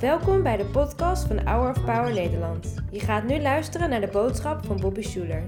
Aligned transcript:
Welkom 0.00 0.42
bij 0.42 0.56
de 0.56 0.64
podcast 0.64 1.26
van 1.26 1.46
Hour 1.46 1.70
of 1.70 1.84
Power 1.84 2.12
Nederland. 2.12 2.74
Je 2.90 3.00
gaat 3.00 3.24
nu 3.24 3.40
luisteren 3.40 3.90
naar 3.90 4.00
de 4.00 4.06
boodschap 4.06 4.66
van 4.66 4.80
Bobby 4.80 5.02
Schuler. 5.02 5.42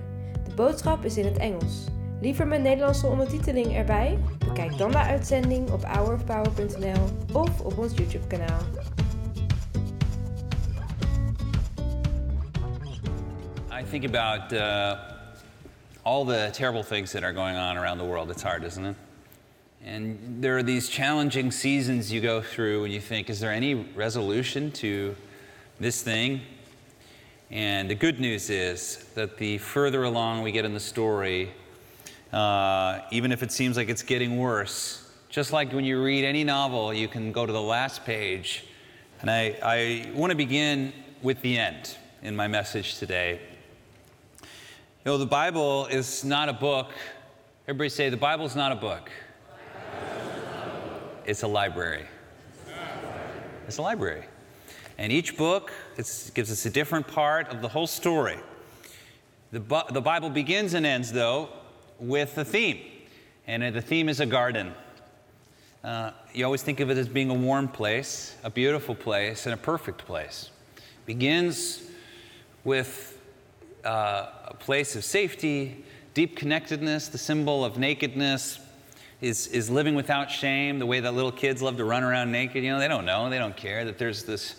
De 0.48 0.54
boodschap 0.54 1.04
is 1.04 1.16
in 1.16 1.24
het 1.24 1.38
Engels. 1.38 1.84
Liever 2.20 2.46
met 2.46 2.62
Nederlandse 2.62 3.06
ondertiteling 3.06 3.76
erbij? 3.76 4.18
Bekijk 4.38 4.78
dan 4.78 4.90
de 4.90 4.98
uitzending 4.98 5.70
op 5.70 5.84
hourofpower.nl 5.84 7.04
of 7.32 7.60
op 7.60 7.78
ons 7.78 7.96
YouTube 7.96 8.26
kanaal. 8.26 8.60
I 13.80 13.84
think 13.90 14.04
about 14.04 14.52
uh, 14.52 14.92
all 16.02 16.24
the 16.24 16.48
terrible 16.52 16.84
things 16.84 17.10
that 17.10 17.22
are 17.22 17.34
going 17.34 17.56
on 17.56 17.76
around 17.76 17.98
the 17.98 18.06
world. 18.06 18.30
It's 18.30 18.42
hard, 18.42 18.64
isn't 18.64 18.84
it? 18.84 19.01
And 19.84 20.40
there 20.40 20.56
are 20.56 20.62
these 20.62 20.88
challenging 20.88 21.50
seasons 21.50 22.12
you 22.12 22.20
go 22.20 22.40
through 22.40 22.84
and 22.84 22.92
you 22.92 23.00
think, 23.00 23.28
is 23.28 23.40
there 23.40 23.50
any 23.50 23.74
resolution 23.74 24.70
to 24.72 25.16
this 25.80 26.02
thing? 26.02 26.40
And 27.50 27.90
the 27.90 27.96
good 27.96 28.20
news 28.20 28.48
is 28.48 29.08
that 29.14 29.38
the 29.38 29.58
further 29.58 30.04
along 30.04 30.42
we 30.42 30.52
get 30.52 30.64
in 30.64 30.72
the 30.72 30.80
story, 30.80 31.52
uh, 32.32 33.00
even 33.10 33.32
if 33.32 33.42
it 33.42 33.50
seems 33.50 33.76
like 33.76 33.88
it's 33.88 34.04
getting 34.04 34.38
worse, 34.38 35.10
just 35.28 35.52
like 35.52 35.72
when 35.72 35.84
you 35.84 36.00
read 36.00 36.24
any 36.24 36.44
novel, 36.44 36.94
you 36.94 37.08
can 37.08 37.32
go 37.32 37.44
to 37.44 37.52
the 37.52 37.60
last 37.60 38.04
page. 38.04 38.64
And 39.20 39.30
I, 39.30 39.58
I 39.62 40.10
want 40.14 40.30
to 40.30 40.36
begin 40.36 40.92
with 41.22 41.40
the 41.42 41.58
end 41.58 41.96
in 42.22 42.36
my 42.36 42.46
message 42.46 42.98
today. 42.98 43.40
You 44.40 44.46
know, 45.06 45.18
the 45.18 45.26
Bible 45.26 45.86
is 45.86 46.22
not 46.22 46.48
a 46.48 46.52
book. 46.52 46.92
Everybody 47.66 47.88
say, 47.88 48.10
the 48.10 48.16
Bible 48.16 48.46
is 48.46 48.54
not 48.54 48.70
a 48.70 48.76
book. 48.76 49.10
It's 51.24 51.42
a 51.42 51.48
library. 51.48 52.06
It's 53.66 53.78
a 53.78 53.82
library. 53.82 54.24
And 54.98 55.12
each 55.12 55.36
book 55.36 55.72
gives 55.96 56.50
us 56.50 56.66
a 56.66 56.70
different 56.70 57.06
part 57.06 57.48
of 57.48 57.62
the 57.62 57.68
whole 57.68 57.86
story. 57.86 58.38
The, 59.52 59.84
the 59.90 60.00
Bible 60.00 60.30
begins 60.30 60.74
and 60.74 60.84
ends, 60.84 61.12
though, 61.12 61.48
with 61.98 62.36
a 62.38 62.44
theme. 62.44 62.80
And 63.46 63.74
the 63.74 63.82
theme 63.82 64.08
is 64.08 64.20
a 64.20 64.26
garden. 64.26 64.72
Uh, 65.84 66.12
you 66.32 66.44
always 66.44 66.62
think 66.62 66.80
of 66.80 66.90
it 66.90 66.98
as 66.98 67.08
being 67.08 67.30
a 67.30 67.34
warm 67.34 67.68
place, 67.68 68.36
a 68.44 68.50
beautiful 68.50 68.94
place, 68.94 69.46
and 69.46 69.54
a 69.54 69.56
perfect 69.56 70.04
place. 70.06 70.50
Begins 71.06 71.82
with 72.64 73.18
uh, 73.84 74.26
a 74.46 74.54
place 74.58 74.94
of 74.94 75.04
safety, 75.04 75.84
deep 76.14 76.36
connectedness, 76.36 77.08
the 77.08 77.18
symbol 77.18 77.64
of 77.64 77.78
nakedness, 77.78 78.60
is, 79.22 79.46
is 79.46 79.70
living 79.70 79.94
without 79.94 80.30
shame, 80.30 80.80
the 80.80 80.84
way 80.84 80.98
that 81.00 81.14
little 81.14 81.32
kids 81.32 81.62
love 81.62 81.76
to 81.76 81.84
run 81.84 82.02
around 82.02 82.32
naked. 82.32 82.62
You 82.62 82.72
know, 82.72 82.80
they 82.80 82.88
don't 82.88 83.06
know, 83.06 83.30
they 83.30 83.38
don't 83.38 83.56
care 83.56 83.84
that 83.84 83.96
there's 83.96 84.24
this 84.24 84.56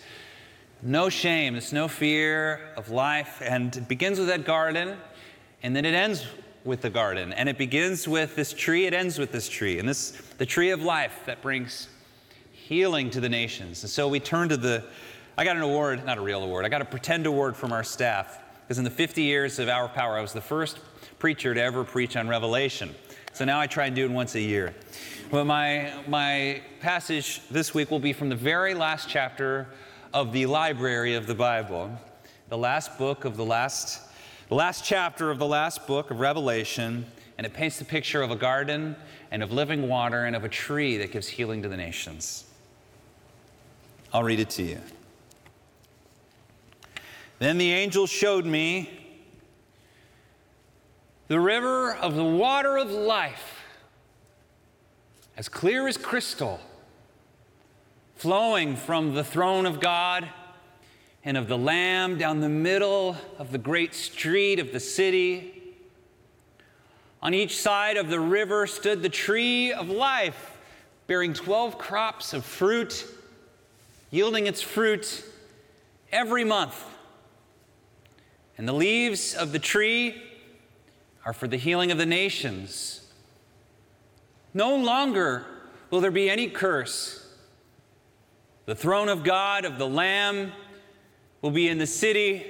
no 0.82 1.08
shame, 1.08 1.52
there's 1.52 1.72
no 1.72 1.86
fear 1.86 2.60
of 2.76 2.88
life. 2.88 3.42
And 3.44 3.76
it 3.76 3.88
begins 3.88 4.18
with 4.18 4.28
that 4.28 4.44
garden, 4.44 4.96
and 5.62 5.76
then 5.76 5.84
it 5.84 5.94
ends 5.94 6.26
with 6.64 6.80
the 6.80 6.88
garden. 6.88 7.34
And 7.34 7.48
it 7.48 7.58
begins 7.58 8.08
with 8.08 8.36
this 8.36 8.54
tree, 8.54 8.86
it 8.86 8.94
ends 8.94 9.18
with 9.18 9.32
this 9.32 9.50
tree. 9.50 9.78
And 9.78 9.86
this, 9.86 10.12
the 10.38 10.46
tree 10.46 10.70
of 10.70 10.82
life 10.82 11.20
that 11.26 11.42
brings 11.42 11.88
healing 12.52 13.10
to 13.10 13.20
the 13.20 13.28
nations. 13.28 13.82
And 13.82 13.90
so 13.90 14.08
we 14.08 14.18
turn 14.18 14.48
to 14.48 14.56
the, 14.56 14.82
I 15.36 15.44
got 15.44 15.56
an 15.56 15.62
award, 15.62 16.06
not 16.06 16.16
a 16.16 16.22
real 16.22 16.42
award, 16.42 16.64
I 16.64 16.70
got 16.70 16.80
a 16.80 16.86
pretend 16.86 17.26
award 17.26 17.54
from 17.54 17.70
our 17.70 17.84
staff. 17.84 18.40
Because 18.62 18.78
in 18.78 18.84
the 18.84 18.90
50 18.90 19.22
years 19.22 19.58
of 19.58 19.68
Our 19.68 19.88
Power, 19.88 20.16
I 20.16 20.22
was 20.22 20.32
the 20.32 20.40
first 20.40 20.78
preacher 21.18 21.52
to 21.52 21.60
ever 21.60 21.84
preach 21.84 22.16
on 22.16 22.28
Revelation. 22.28 22.94
So 23.34 23.44
now 23.44 23.58
I 23.58 23.66
try 23.66 23.86
and 23.86 23.96
do 23.96 24.04
it 24.04 24.12
once 24.12 24.36
a 24.36 24.40
year. 24.40 24.72
Well, 25.32 25.44
my, 25.44 25.92
my 26.06 26.62
passage 26.78 27.40
this 27.50 27.74
week 27.74 27.90
will 27.90 27.98
be 27.98 28.12
from 28.12 28.28
the 28.28 28.36
very 28.36 28.74
last 28.74 29.08
chapter 29.08 29.66
of 30.12 30.32
the 30.32 30.46
library 30.46 31.16
of 31.16 31.26
the 31.26 31.34
Bible, 31.34 31.90
the 32.48 32.56
last 32.56 32.96
book 32.96 33.24
of 33.24 33.36
the 33.36 33.44
last, 33.44 34.02
the 34.48 34.54
last 34.54 34.84
chapter 34.84 35.32
of 35.32 35.40
the 35.40 35.46
last 35.46 35.84
book 35.88 36.12
of 36.12 36.20
Revelation, 36.20 37.06
and 37.36 37.44
it 37.44 37.52
paints 37.52 37.76
the 37.76 37.84
picture 37.84 38.22
of 38.22 38.30
a 38.30 38.36
garden 38.36 38.94
and 39.32 39.42
of 39.42 39.50
living 39.50 39.88
water 39.88 40.26
and 40.26 40.36
of 40.36 40.44
a 40.44 40.48
tree 40.48 40.96
that 40.98 41.10
gives 41.10 41.26
healing 41.26 41.60
to 41.62 41.68
the 41.68 41.76
nations. 41.76 42.44
I'll 44.12 44.22
read 44.22 44.38
it 44.38 44.50
to 44.50 44.62
you. 44.62 44.78
Then 47.40 47.58
the 47.58 47.72
angel 47.72 48.06
showed 48.06 48.46
me 48.46 49.03
the 51.26 51.40
river 51.40 51.94
of 51.94 52.14
the 52.14 52.24
water 52.24 52.76
of 52.76 52.90
life, 52.90 53.62
as 55.36 55.48
clear 55.48 55.88
as 55.88 55.96
crystal, 55.96 56.60
flowing 58.16 58.76
from 58.76 59.14
the 59.14 59.24
throne 59.24 59.64
of 59.64 59.80
God 59.80 60.28
and 61.24 61.36
of 61.38 61.48
the 61.48 61.56
Lamb 61.56 62.18
down 62.18 62.40
the 62.40 62.48
middle 62.48 63.16
of 63.38 63.50
the 63.52 63.58
great 63.58 63.94
street 63.94 64.58
of 64.58 64.72
the 64.72 64.80
city. 64.80 65.62
On 67.22 67.32
each 67.32 67.56
side 67.58 67.96
of 67.96 68.10
the 68.10 68.20
river 68.20 68.66
stood 68.66 69.02
the 69.02 69.08
tree 69.08 69.72
of 69.72 69.88
life, 69.88 70.58
bearing 71.06 71.32
12 71.32 71.78
crops 71.78 72.34
of 72.34 72.44
fruit, 72.44 73.06
yielding 74.10 74.46
its 74.46 74.60
fruit 74.60 75.24
every 76.12 76.44
month. 76.44 76.84
And 78.58 78.68
the 78.68 78.74
leaves 78.74 79.34
of 79.34 79.52
the 79.52 79.58
tree 79.58 80.22
are 81.24 81.32
for 81.32 81.48
the 81.48 81.56
healing 81.56 81.90
of 81.90 81.98
the 81.98 82.06
nations. 82.06 83.00
No 84.52 84.76
longer 84.76 85.46
will 85.90 86.00
there 86.00 86.10
be 86.10 86.28
any 86.28 86.48
curse. 86.48 87.20
The 88.66 88.74
throne 88.74 89.08
of 89.08 89.24
God, 89.24 89.64
of 89.64 89.78
the 89.78 89.88
Lamb, 89.88 90.52
will 91.42 91.50
be 91.50 91.68
in 91.68 91.78
the 91.78 91.86
city, 91.86 92.44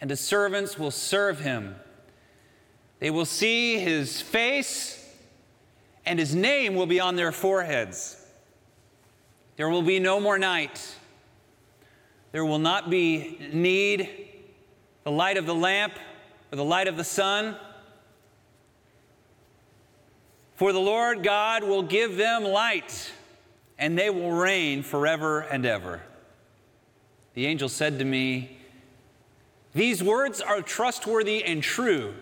and 0.00 0.10
his 0.10 0.20
servants 0.20 0.78
will 0.78 0.90
serve 0.90 1.40
him. 1.40 1.76
They 2.98 3.10
will 3.10 3.24
see 3.24 3.78
his 3.78 4.20
face, 4.20 4.96
and 6.04 6.18
his 6.18 6.34
name 6.34 6.74
will 6.74 6.86
be 6.86 7.00
on 7.00 7.16
their 7.16 7.32
foreheads. 7.32 8.16
There 9.56 9.68
will 9.68 9.82
be 9.82 9.98
no 9.98 10.20
more 10.20 10.38
night. 10.38 10.96
There 12.32 12.44
will 12.44 12.58
not 12.58 12.88
be 12.88 13.38
need, 13.52 14.08
the 15.04 15.10
light 15.10 15.36
of 15.36 15.46
the 15.46 15.54
lamp, 15.54 15.94
or 16.52 16.56
the 16.56 16.64
light 16.64 16.88
of 16.88 16.96
the 16.96 17.04
sun 17.04 17.56
for 20.60 20.74
the 20.74 20.78
Lord 20.78 21.22
God 21.22 21.64
will 21.64 21.82
give 21.82 22.18
them 22.18 22.44
light, 22.44 23.10
and 23.78 23.98
they 23.98 24.10
will 24.10 24.30
reign 24.30 24.82
forever 24.82 25.40
and 25.40 25.64
ever. 25.64 26.02
The 27.32 27.46
angel 27.46 27.70
said 27.70 27.98
to 27.98 28.04
me, 28.04 28.58
These 29.72 30.02
words 30.02 30.42
are 30.42 30.60
trustworthy 30.60 31.42
and 31.42 31.62
true. 31.62 32.12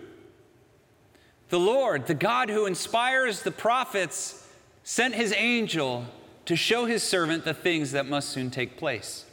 The 1.49 1.59
Lord, 1.59 2.07
the 2.07 2.15
God 2.15 2.49
who 2.49 2.67
inspires 2.67 3.43
the 3.43 3.51
prophets, 3.51 4.47
sent 4.85 5.17
his 5.17 5.35
angel 5.37 6.05
to 6.45 6.55
show 6.55 6.85
his 6.85 7.03
servant 7.03 7.45
the 7.45 7.55
things 7.55 7.91
that 7.91 8.07
must 8.07 8.29
soon 8.29 8.53
take 8.53 8.77
place. 8.77 9.25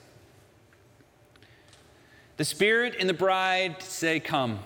The 2.37 2.45
Spirit 2.45 2.95
and 2.99 3.07
the 3.07 3.13
bride 3.13 3.83
say, 3.83 4.19
Come. 4.19 4.61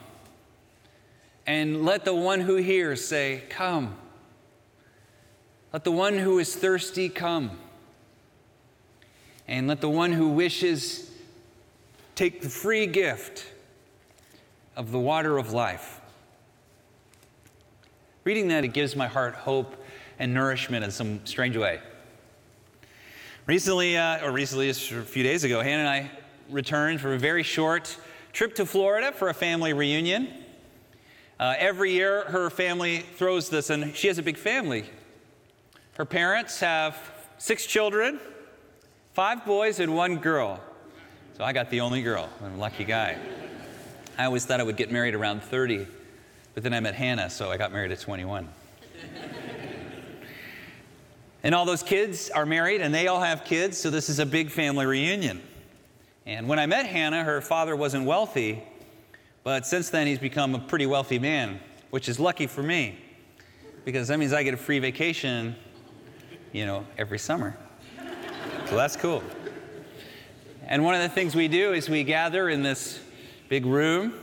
And 1.45 1.83
let 1.83 2.05
the 2.05 2.15
one 2.15 2.39
who 2.39 2.55
hears 2.55 3.05
say, 3.05 3.43
Come. 3.49 3.97
Let 5.71 5.83
the 5.83 5.91
one 5.91 6.17
who 6.17 6.39
is 6.39 6.55
thirsty 6.55 7.09
come. 7.09 7.51
And 9.47 9.67
let 9.67 9.81
the 9.81 9.89
one 9.89 10.13
who 10.13 10.29
wishes 10.29 11.09
take 12.15 12.41
the 12.41 12.49
free 12.49 12.87
gift 12.87 13.45
of 14.75 14.91
the 14.91 14.99
water 14.99 15.37
of 15.37 15.51
life. 15.51 16.01
Reading 18.23 18.47
that, 18.49 18.63
it 18.63 18.69
gives 18.69 18.95
my 18.95 19.07
heart 19.07 19.35
hope 19.35 19.75
and 20.19 20.33
nourishment 20.33 20.83
in 20.83 20.91
some 20.91 21.25
strange 21.25 21.55
way. 21.55 21.79
Recently, 23.45 23.97
uh, 23.97 24.25
or 24.25 24.31
recently, 24.31 24.67
just 24.67 24.91
a 24.91 25.01
few 25.01 25.23
days 25.23 25.43
ago, 25.43 25.61
Hannah 25.61 25.79
and 25.79 25.89
I 25.89 26.11
returned 26.49 27.01
for 27.01 27.13
a 27.13 27.17
very 27.17 27.41
short 27.41 27.97
trip 28.33 28.55
to 28.55 28.65
Florida 28.65 29.11
for 29.11 29.29
a 29.29 29.33
family 29.33 29.73
reunion. 29.73 30.27
Uh, 31.39 31.55
every 31.57 31.93
year, 31.93 32.25
her 32.25 32.49
family 32.49 32.99
throws 33.15 33.49
this, 33.49 33.69
and 33.69 33.95
she 33.95 34.07
has 34.07 34.17
a 34.17 34.23
big 34.23 34.37
family. 34.37 34.85
Her 35.99 36.05
parents 36.05 36.61
have 36.61 36.95
six 37.39 37.65
children, 37.65 38.21
five 39.11 39.45
boys 39.45 39.81
and 39.81 39.93
one 39.93 40.15
girl. 40.15 40.61
So 41.35 41.43
I 41.43 41.51
got 41.51 41.69
the 41.69 41.81
only 41.81 42.01
girl. 42.01 42.29
I'm 42.41 42.53
a 42.53 42.57
lucky 42.57 42.85
guy. 42.85 43.17
I 44.17 44.23
always 44.23 44.45
thought 44.45 44.61
I 44.61 44.63
would 44.63 44.77
get 44.77 44.93
married 44.93 45.13
around 45.13 45.43
30, 45.43 45.85
but 46.53 46.63
then 46.63 46.73
I 46.73 46.79
met 46.79 46.95
Hannah, 46.95 47.29
so 47.29 47.51
I 47.51 47.57
got 47.57 47.73
married 47.73 47.91
at 47.91 47.99
21. 47.99 48.47
and 51.43 51.53
all 51.53 51.65
those 51.65 51.83
kids 51.83 52.29
are 52.29 52.45
married, 52.45 52.79
and 52.79 52.93
they 52.93 53.09
all 53.09 53.19
have 53.19 53.43
kids, 53.43 53.77
so 53.77 53.89
this 53.89 54.07
is 54.07 54.19
a 54.19 54.25
big 54.25 54.51
family 54.51 54.85
reunion. 54.85 55.41
And 56.25 56.47
when 56.47 56.59
I 56.59 56.65
met 56.65 56.85
Hannah, 56.85 57.25
her 57.25 57.41
father 57.41 57.75
wasn't 57.75 58.05
wealthy, 58.05 58.63
but 59.43 59.67
since 59.67 59.89
then 59.89 60.07
he's 60.07 60.17
become 60.17 60.55
a 60.55 60.59
pretty 60.59 60.85
wealthy 60.85 61.19
man, 61.19 61.59
which 61.89 62.07
is 62.07 62.21
lucky 62.21 62.47
for 62.47 62.63
me, 62.63 62.97
because 63.83 64.07
that 64.07 64.17
means 64.17 64.31
I 64.31 64.43
get 64.43 64.53
a 64.53 64.57
free 64.57 64.79
vacation 64.79 65.57
you 66.51 66.65
know, 66.65 66.85
every 66.97 67.19
summer. 67.19 67.57
So 68.67 68.75
that's 68.75 68.95
cool. 68.95 69.23
And 70.65 70.83
one 70.83 70.93
of 70.93 71.01
the 71.01 71.09
things 71.09 71.35
we 71.35 71.47
do 71.47 71.73
is 71.73 71.89
we 71.89 72.03
gather 72.03 72.49
in 72.49 72.61
this 72.61 72.99
big 73.47 73.65
room 73.65 74.13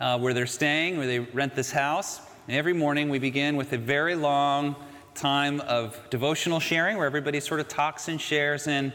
uh, 0.00 0.18
where 0.18 0.34
they're 0.34 0.46
staying, 0.46 0.98
where 0.98 1.06
they 1.06 1.20
rent 1.20 1.54
this 1.54 1.70
house. 1.70 2.20
And 2.48 2.56
every 2.56 2.72
morning 2.72 3.08
we 3.08 3.18
begin 3.18 3.56
with 3.56 3.72
a 3.72 3.78
very 3.78 4.14
long 4.14 4.76
time 5.14 5.60
of 5.62 5.98
devotional 6.10 6.60
sharing 6.60 6.96
where 6.96 7.06
everybody 7.06 7.40
sort 7.40 7.60
of 7.60 7.68
talks 7.68 8.08
and 8.08 8.20
shares 8.20 8.66
and 8.66 8.92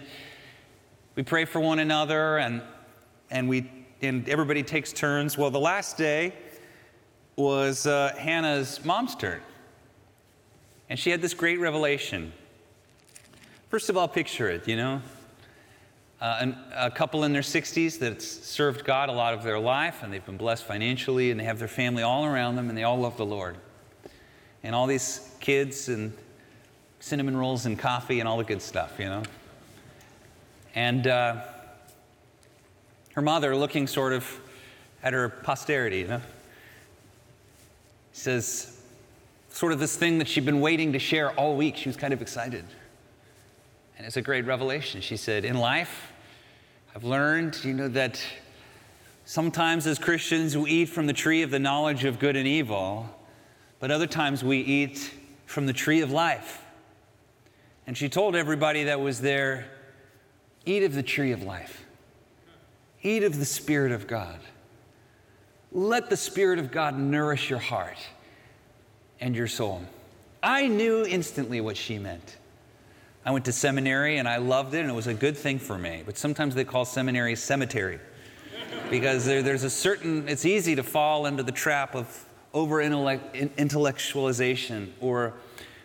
we 1.15 1.23
pray 1.23 1.45
for 1.45 1.59
one 1.59 1.79
another 1.79 2.37
and, 2.37 2.61
and, 3.29 3.49
we, 3.49 3.69
and 4.01 4.29
everybody 4.29 4.63
takes 4.63 4.93
turns. 4.93 5.37
Well, 5.37 5.51
the 5.51 5.59
last 5.59 5.97
day 5.97 6.33
was 7.35 7.87
uh, 7.87 8.13
Hannah's 8.17 8.83
mom's 8.85 9.15
turn. 9.15 9.41
And 10.89 10.99
she 10.99 11.09
had 11.09 11.21
this 11.21 11.33
great 11.33 11.59
revelation. 11.59 12.33
First 13.71 13.89
of 13.89 13.95
all, 13.95 14.09
picture 14.09 14.49
it, 14.49 14.67
you 14.67 14.75
know. 14.75 15.01
Uh, 16.19 16.37
an, 16.41 16.57
a 16.75 16.91
couple 16.91 17.23
in 17.23 17.31
their 17.31 17.41
60s 17.41 17.99
that 17.99 18.21
served 18.21 18.83
God 18.83 19.07
a 19.07 19.13
lot 19.13 19.33
of 19.33 19.43
their 19.43 19.57
life, 19.57 20.03
and 20.03 20.11
they've 20.11 20.25
been 20.25 20.35
blessed 20.35 20.65
financially, 20.65 21.31
and 21.31 21.39
they 21.39 21.45
have 21.45 21.57
their 21.57 21.69
family 21.69 22.03
all 22.03 22.25
around 22.25 22.57
them, 22.57 22.67
and 22.67 22.77
they 22.77 22.83
all 22.83 22.99
love 22.99 23.15
the 23.15 23.25
Lord. 23.25 23.55
And 24.61 24.75
all 24.75 24.87
these 24.87 25.33
kids, 25.39 25.87
and 25.87 26.11
cinnamon 26.99 27.37
rolls, 27.37 27.65
and 27.65 27.79
coffee, 27.79 28.19
and 28.19 28.27
all 28.27 28.37
the 28.37 28.43
good 28.43 28.61
stuff, 28.61 28.99
you 28.99 29.05
know. 29.05 29.23
And 30.75 31.07
uh, 31.07 31.37
her 33.13 33.21
mother, 33.21 33.55
looking 33.55 33.87
sort 33.87 34.11
of 34.11 34.29
at 35.01 35.13
her 35.13 35.29
posterity, 35.29 35.99
you 35.99 36.07
know, 36.07 36.21
says, 38.11 38.81
sort 39.47 39.71
of 39.71 39.79
this 39.79 39.95
thing 39.95 40.17
that 40.17 40.27
she'd 40.27 40.45
been 40.45 40.59
waiting 40.59 40.91
to 40.91 40.99
share 40.99 41.31
all 41.39 41.55
week. 41.55 41.77
She 41.77 41.87
was 41.87 41.95
kind 41.95 42.13
of 42.13 42.21
excited. 42.21 42.65
And 43.97 44.07
it's 44.07 44.17
a 44.17 44.21
great 44.21 44.45
revelation. 44.45 45.01
She 45.01 45.17
said, 45.17 45.45
In 45.45 45.57
life, 45.57 46.11
I've 46.95 47.03
learned, 47.03 47.63
you 47.63 47.73
know, 47.73 47.87
that 47.89 48.21
sometimes 49.25 49.87
as 49.87 49.99
Christians 49.99 50.57
we 50.57 50.69
eat 50.69 50.89
from 50.89 51.07
the 51.07 51.13
tree 51.13 51.41
of 51.41 51.51
the 51.51 51.59
knowledge 51.59 52.03
of 52.03 52.19
good 52.19 52.35
and 52.35 52.47
evil, 52.47 53.09
but 53.79 53.91
other 53.91 54.07
times 54.07 54.43
we 54.43 54.59
eat 54.59 55.13
from 55.45 55.65
the 55.65 55.73
tree 55.73 56.01
of 56.01 56.11
life. 56.11 56.63
And 57.87 57.97
she 57.97 58.09
told 58.09 58.35
everybody 58.35 58.85
that 58.85 58.99
was 58.99 59.21
there, 59.21 59.65
Eat 60.65 60.83
of 60.83 60.93
the 60.93 61.03
tree 61.03 61.31
of 61.31 61.43
life, 61.43 61.85
eat 63.01 63.23
of 63.23 63.39
the 63.39 63.45
Spirit 63.45 63.91
of 63.91 64.07
God. 64.07 64.39
Let 65.71 66.09
the 66.09 66.17
Spirit 66.17 66.59
of 66.59 66.71
God 66.71 66.99
nourish 66.99 67.49
your 67.49 67.59
heart 67.59 67.97
and 69.19 69.35
your 69.35 69.47
soul. 69.47 69.81
I 70.43 70.67
knew 70.67 71.05
instantly 71.05 71.61
what 71.61 71.77
she 71.77 71.97
meant. 71.97 72.37
I 73.25 73.31
went 73.31 73.45
to 73.45 73.51
seminary 73.51 74.17
and 74.17 74.27
I 74.27 74.37
loved 74.37 74.73
it, 74.73 74.79
and 74.79 74.89
it 74.89 74.93
was 74.93 75.05
a 75.07 75.13
good 75.13 75.37
thing 75.37 75.59
for 75.59 75.77
me. 75.77 76.03
But 76.05 76.17
sometimes 76.17 76.55
they 76.55 76.65
call 76.65 76.85
seminary 76.85 77.35
cemetery 77.35 77.99
because 78.89 79.25
there, 79.25 79.43
there's 79.43 79.63
a 79.63 79.69
certain, 79.69 80.27
it's 80.27 80.45
easy 80.45 80.75
to 80.75 80.83
fall 80.83 81.25
into 81.25 81.43
the 81.43 81.51
trap 81.51 81.95
of 81.95 82.25
over 82.53 82.77
intellectualization 82.77 84.89
or 84.99 85.33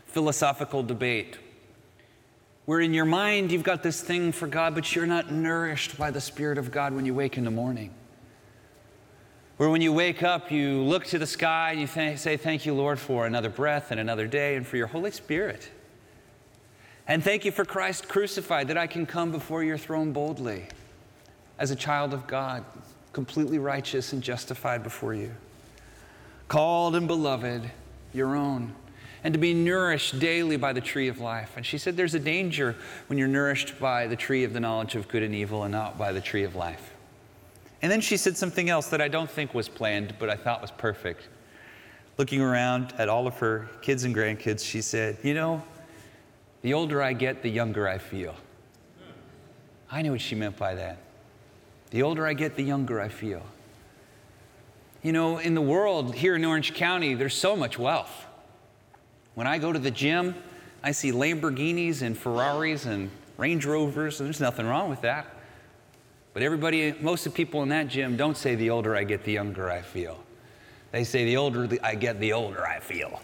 philosophical 0.07 0.83
debate, 0.83 1.39
where 2.65 2.81
in 2.81 2.93
your 2.93 3.05
mind 3.05 3.53
you've 3.53 3.63
got 3.63 3.83
this 3.83 4.01
thing 4.01 4.33
for 4.33 4.49
God, 4.49 4.75
but 4.75 4.95
you're 4.95 5.07
not 5.07 5.31
nourished 5.31 5.99
by 5.99 6.11
the 6.11 6.21
Spirit 6.21 6.59
of 6.59 6.73
God 6.73 6.95
when 6.95 7.07
you 7.07 7.15
wake 7.15 7.39
in 7.39 7.45
the 7.45 7.51
morning. 7.51 7.95
Where 9.59 9.71
when 9.71 9.81
you 9.81 9.93
wake 9.93 10.23
up, 10.23 10.51
you 10.51 10.83
look 10.83 11.07
to 11.07 11.19
the 11.19 11.27
sky 11.27 11.71
and 11.71 11.81
you 11.81 11.87
th- 11.87 12.19
say, 12.19 12.37
Thank 12.37 12.67
you, 12.67 12.75
Lord, 12.75 12.99
for 12.99 13.27
another 13.27 13.49
breath 13.49 13.91
and 13.91 13.99
another 13.99 14.27
day 14.27 14.57
and 14.57 14.67
for 14.67 14.77
your 14.77 14.89
Holy 14.89 15.11
Spirit. 15.11 15.71
And 17.09 17.23
thank 17.23 17.45
you 17.45 17.53
for 17.53 17.65
Christ 17.65 18.09
crucified, 18.09 18.69
that 18.69 18.77
I 18.77 18.87
can 18.87 19.07
come 19.07 19.31
before 19.31 19.63
your 19.63 19.79
throne 19.79 20.13
boldly 20.13 20.67
as 21.59 21.71
a 21.71 21.77
child 21.77 22.13
of 22.13 22.27
God, 22.27 22.65
completely 23.13 23.59
righteous 23.59 24.13
and 24.13 24.23
justified 24.23 24.83
before 24.83 25.15
you. 25.15 25.33
Called 26.49 26.97
and 26.97 27.07
beloved, 27.07 27.71
your 28.13 28.37
own, 28.37 28.75
and 29.25 29.33
to 29.35 29.39
be 29.39 29.55
nourished 29.55 30.19
daily 30.19 30.57
by 30.57 30.73
the 30.73 30.81
tree 30.81 31.09
of 31.09 31.19
life. 31.19 31.53
And 31.57 31.65
she 31.65 31.79
said, 31.79 31.97
There's 31.97 32.15
a 32.15 32.21
danger 32.21 32.77
when 33.09 33.19
you're 33.19 33.29
nourished 33.29 33.79
by 33.81 34.07
the 34.07 34.17
tree 34.17 34.45
of 34.45 34.53
the 34.53 34.61
knowledge 34.61 34.95
of 34.95 35.09
good 35.09 35.23
and 35.23 35.35
evil 35.35 35.65
and 35.65 35.73
not 35.73 35.99
by 35.99 36.13
the 36.13 36.21
tree 36.21 36.45
of 36.45 36.55
life. 36.55 36.93
And 37.83 37.91
then 37.91 38.01
she 38.01 38.17
said 38.17 38.37
something 38.37 38.69
else 38.69 38.89
that 38.89 39.01
I 39.01 39.09
don't 39.09 39.31
think 39.31 39.55
was 39.55 39.69
planned, 39.69 40.15
but 40.19 40.31
I 40.31 40.37
thought 40.37 40.61
was 40.61 40.71
perfect. 40.71 41.29
Looking 42.19 42.41
around 42.41 42.95
at 42.99 43.09
all 43.09 43.27
of 43.27 43.39
her 43.39 43.69
kids 43.83 44.05
and 44.05 44.15
grandkids, 44.15 44.65
she 44.65 44.81
said, 44.81 45.19
You 45.23 45.35
know, 45.35 45.63
the 46.67 46.75
older 46.75 47.01
I 47.01 47.13
get, 47.13 47.43
the 47.43 47.49
younger 47.49 47.87
I 47.87 47.99
feel. 47.99 48.35
I 49.89 50.03
knew 50.03 50.11
what 50.11 50.21
she 50.21 50.35
meant 50.35 50.57
by 50.57 50.75
that. 50.75 50.99
The 51.91 52.03
older 52.03 52.27
I 52.27 52.33
get, 52.33 52.57
the 52.57 52.65
younger 52.65 53.01
I 53.01 53.09
feel. 53.09 53.47
You 55.01 55.13
know, 55.13 55.39
in 55.39 55.55
the 55.55 55.61
world 55.61 56.17
here 56.17 56.35
in 56.35 56.45
Orange 56.45 56.75
County, 56.75 57.15
there's 57.15 57.37
so 57.37 57.55
much 57.55 57.79
wealth. 57.79 58.11
When 59.37 59.47
I 59.47 59.59
go 59.59 59.73
to 59.73 59.79
the 59.79 59.93
gym, 59.93 60.35
I 60.83 60.91
see 60.91 61.13
Lamborghinis 61.13 62.03
and 62.03 62.19
Ferraris 62.19 62.85
and 62.85 63.13
Range 63.37 63.65
Rovers, 63.65 64.19
and 64.19 64.27
there's 64.27 64.41
nothing 64.41 64.67
wrong 64.67 64.91
with 64.91 65.03
that. 65.03 65.29
But 66.35 66.43
everybody, 66.43 66.97
most 67.01 67.27
of 67.27 67.33
the 67.33 67.37
people 67.37 67.63
in 67.63 67.69
that 67.69 67.87
gym 67.87 68.17
don't 68.17 68.37
say 68.37 68.57
the 68.57 68.71
older 68.71 68.97
I 68.97 69.05
get, 69.05 69.23
the 69.23 69.31
younger 69.31 69.71
I 69.71 69.83
feel. 69.83 70.19
They 70.91 71.05
say 71.05 71.27
the 71.27 71.37
older 71.37 71.69
I 71.85 71.95
get, 71.95 72.19
the 72.19 72.33
older 72.33 72.67
I 72.67 72.81
feel. 72.81 73.21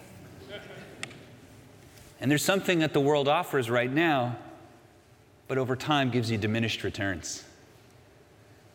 And 2.23 2.31
there's 2.31 2.45
something 2.45 2.79
that 2.79 2.93
the 2.93 3.01
world 3.01 3.27
offers 3.27 3.69
right 3.69 3.93
now, 3.93 4.37
but 5.49 5.59
over 5.59 5.75
time 5.75 6.09
gives 6.09 6.31
you 6.31 6.39
diminished 6.39 6.85
returns. 6.85 7.43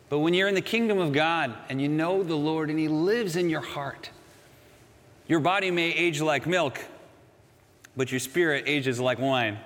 But 0.10 0.20
when 0.20 0.34
you're 0.34 0.50
in 0.50 0.54
the 0.54 0.62
kingdom 0.62 0.98
of 0.98 1.14
God 1.14 1.56
and 1.70 1.82
you 1.82 1.88
know 1.88 2.24
the 2.24 2.36
Lord 2.36 2.70
and 2.70 2.78
He 2.78 2.90
lives 2.90 3.38
in 3.38 3.50
your 3.50 3.62
heart, 3.62 4.10
your 5.30 5.40
body 5.40 5.72
may 5.72 5.94
age 5.94 6.20
like 6.20 6.46
milk, 6.46 6.78
but 7.96 8.12
your 8.12 8.20
spirit 8.20 8.66
ages 8.68 9.00
like 9.00 9.18
wine. 9.18 9.58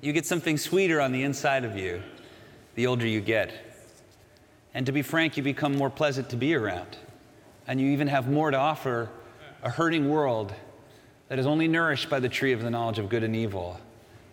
You 0.00 0.12
get 0.12 0.26
something 0.26 0.58
sweeter 0.58 1.00
on 1.00 1.10
the 1.10 1.24
inside 1.24 1.64
of 1.64 1.76
you 1.76 2.00
the 2.76 2.86
older 2.86 3.06
you 3.06 3.20
get. 3.20 3.52
And 4.74 4.86
to 4.86 4.92
be 4.92 5.02
frank, 5.02 5.36
you 5.36 5.42
become 5.42 5.74
more 5.74 5.90
pleasant 5.90 6.30
to 6.30 6.36
be 6.36 6.54
around. 6.54 6.98
And 7.66 7.80
you 7.80 7.88
even 7.88 8.06
have 8.06 8.30
more 8.30 8.52
to 8.52 8.56
offer 8.56 9.10
a 9.64 9.70
hurting 9.70 10.08
world 10.08 10.54
that 11.28 11.38
is 11.38 11.46
only 11.46 11.68
nourished 11.68 12.08
by 12.08 12.20
the 12.20 12.28
tree 12.28 12.52
of 12.52 12.62
the 12.62 12.70
knowledge 12.70 12.98
of 12.98 13.08
good 13.08 13.22
and 13.22 13.34
evil 13.34 13.80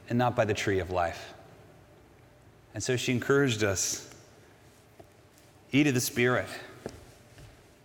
and 0.10 0.18
not 0.18 0.36
by 0.36 0.46
the 0.46 0.54
tree 0.54 0.80
of 0.80 0.92
life. 0.92 1.34
And 2.74 2.84
so 2.84 2.96
she 2.96 3.12
encouraged 3.12 3.64
us 3.64 4.10
eat 5.72 5.88
of 5.88 5.94
the 5.94 6.02
Spirit, 6.02 6.48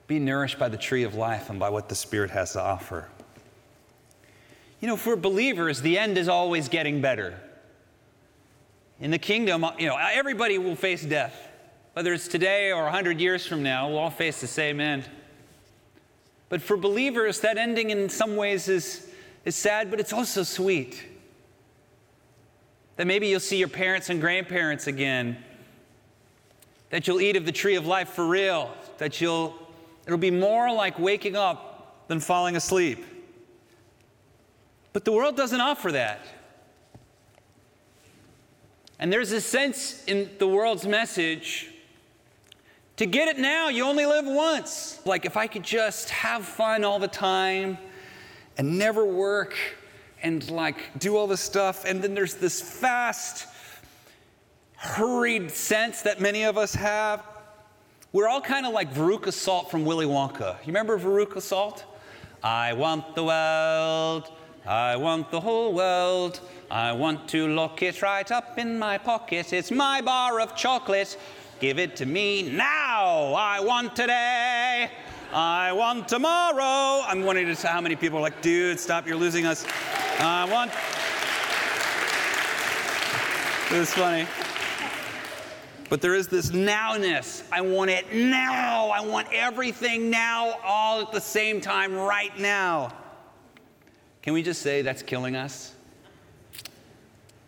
be 0.06 0.18
nourished 0.18 0.58
by 0.58 0.68
the 0.68 0.76
tree 0.76 1.04
of 1.04 1.14
life 1.14 1.48
and 1.48 1.58
by 1.58 1.70
what 1.70 1.88
the 1.88 1.94
Spirit 1.94 2.30
has 2.30 2.52
to 2.52 2.60
offer. 2.60 3.08
You 4.80 4.88
know, 4.88 4.96
for 4.96 5.16
believers, 5.16 5.80
the 5.80 5.98
end 5.98 6.18
is 6.18 6.28
always 6.28 6.68
getting 6.68 7.00
better. 7.00 7.34
In 9.00 9.10
the 9.10 9.18
kingdom, 9.18 9.64
you 9.78 9.86
know, 9.86 9.96
everybody 9.96 10.58
will 10.58 10.76
face 10.76 11.04
death. 11.04 11.48
Whether 11.94 12.12
it's 12.12 12.28
today 12.28 12.72
or 12.72 12.84
100 12.84 13.20
years 13.20 13.46
from 13.46 13.62
now, 13.62 13.88
we'll 13.88 13.98
all 13.98 14.10
face 14.10 14.40
the 14.40 14.46
same 14.46 14.80
end. 14.80 15.08
But 16.48 16.62
for 16.62 16.76
believers, 16.76 17.40
that 17.40 17.58
ending 17.58 17.90
in 17.90 18.08
some 18.08 18.36
ways 18.36 18.68
is, 18.68 19.08
is 19.44 19.54
sad, 19.54 19.90
but 19.90 20.00
it's 20.00 20.12
also 20.12 20.42
sweet. 20.42 21.04
That 22.96 23.06
maybe 23.06 23.28
you'll 23.28 23.40
see 23.40 23.58
your 23.58 23.68
parents 23.68 24.10
and 24.10 24.20
grandparents 24.20 24.86
again. 24.86 25.36
That 26.90 27.06
you'll 27.06 27.20
eat 27.20 27.36
of 27.36 27.44
the 27.44 27.52
tree 27.52 27.76
of 27.76 27.86
life 27.86 28.10
for 28.10 28.26
real. 28.26 28.72
That 28.96 29.20
you'll, 29.20 29.54
it'll 30.06 30.18
be 30.18 30.30
more 30.30 30.72
like 30.72 30.98
waking 30.98 31.36
up 31.36 32.06
than 32.08 32.18
falling 32.18 32.56
asleep. 32.56 33.04
But 34.92 35.04
the 35.04 35.12
world 35.12 35.36
doesn't 35.36 35.60
offer 35.60 35.92
that. 35.92 36.20
And 38.98 39.12
there's 39.12 39.30
a 39.32 39.40
sense 39.40 40.02
in 40.06 40.30
the 40.38 40.48
world's 40.48 40.86
message 40.86 41.68
to 42.98 43.06
get 43.06 43.28
it 43.28 43.38
now, 43.38 43.68
you 43.68 43.84
only 43.84 44.06
live 44.06 44.26
once. 44.26 45.00
Like 45.04 45.24
if 45.24 45.36
I 45.36 45.46
could 45.46 45.62
just 45.62 46.10
have 46.10 46.44
fun 46.44 46.84
all 46.84 46.98
the 46.98 47.08
time 47.08 47.78
and 48.56 48.76
never 48.76 49.04
work 49.04 49.56
and 50.22 50.48
like 50.50 50.98
do 50.98 51.16
all 51.16 51.28
this 51.28 51.40
stuff. 51.40 51.84
And 51.84 52.02
then 52.02 52.14
there's 52.14 52.34
this 52.34 52.60
fast, 52.60 53.46
hurried 54.76 55.52
sense 55.52 56.02
that 56.02 56.20
many 56.20 56.42
of 56.42 56.58
us 56.58 56.74
have. 56.74 57.24
We're 58.12 58.26
all 58.26 58.40
kind 58.40 58.66
of 58.66 58.72
like 58.72 58.92
Veruca 58.92 59.32
Salt 59.32 59.70
from 59.70 59.84
Willy 59.84 60.06
Wonka. 60.06 60.58
You 60.60 60.66
remember 60.68 60.98
Veruca 60.98 61.40
Salt? 61.40 61.84
I 62.42 62.72
want 62.72 63.14
the 63.14 63.22
world. 63.22 64.32
I 64.66 64.96
want 64.96 65.30
the 65.30 65.40
whole 65.40 65.72
world. 65.72 66.40
I 66.68 66.92
want 66.92 67.28
to 67.28 67.46
lock 67.48 67.82
it 67.82 68.02
right 68.02 68.30
up 68.32 68.58
in 68.58 68.76
my 68.78 68.98
pocket. 68.98 69.52
It's 69.52 69.70
my 69.70 70.00
bar 70.00 70.40
of 70.40 70.56
chocolate. 70.56 71.16
Give 71.60 71.80
it 71.80 71.96
to 71.96 72.06
me 72.06 72.42
now. 72.42 73.34
I 73.34 73.58
want 73.60 73.96
today. 73.96 74.90
I 75.32 75.72
want 75.72 76.06
tomorrow. 76.06 77.04
I'm 77.04 77.24
wondering 77.24 77.48
just 77.48 77.64
how 77.64 77.80
many 77.80 77.96
people 77.96 78.18
are 78.18 78.22
like, 78.22 78.40
dude, 78.40 78.78
stop, 78.78 79.08
you're 79.08 79.16
losing 79.16 79.44
us. 79.44 79.66
I 80.20 80.44
want. 80.50 80.70
it 83.72 83.78
was 83.78 83.92
funny. 83.92 84.26
But 85.88 86.00
there 86.00 86.14
is 86.14 86.28
this 86.28 86.50
nowness. 86.50 87.42
I 87.50 87.60
want 87.60 87.90
it 87.90 88.14
now. 88.14 88.90
I 88.90 89.00
want 89.04 89.26
everything 89.32 90.10
now, 90.10 90.58
all 90.62 91.00
at 91.00 91.12
the 91.12 91.20
same 91.20 91.60
time, 91.60 91.94
right 91.94 92.36
now. 92.38 92.92
Can 94.22 94.32
we 94.32 94.42
just 94.42 94.62
say 94.62 94.82
that's 94.82 95.02
killing 95.02 95.34
us? 95.34 95.74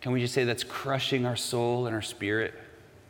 Can 0.01 0.11
we 0.11 0.19
just 0.19 0.33
say 0.33 0.43
that's 0.43 0.63
crushing 0.63 1.25
our 1.25 1.35
soul 1.35 1.85
and 1.85 1.95
our 1.95 2.01
spirit? 2.01 2.55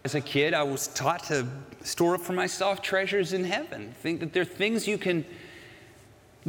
As 0.04 0.16
a 0.16 0.22
kid, 0.22 0.54
I 0.54 0.64
was 0.64 0.88
taught 0.88 1.26
to 1.26 1.48
store 1.84 2.16
up 2.16 2.22
for 2.22 2.34
myself 2.34 2.82
treasures 2.82 3.34
in 3.34 3.44
heaven. 3.44 3.94
Think 4.02 4.20
that 4.22 4.34
there 4.34 4.42
are 4.42 4.46
things 4.46 4.88
you 4.88 4.98
can 4.98 5.26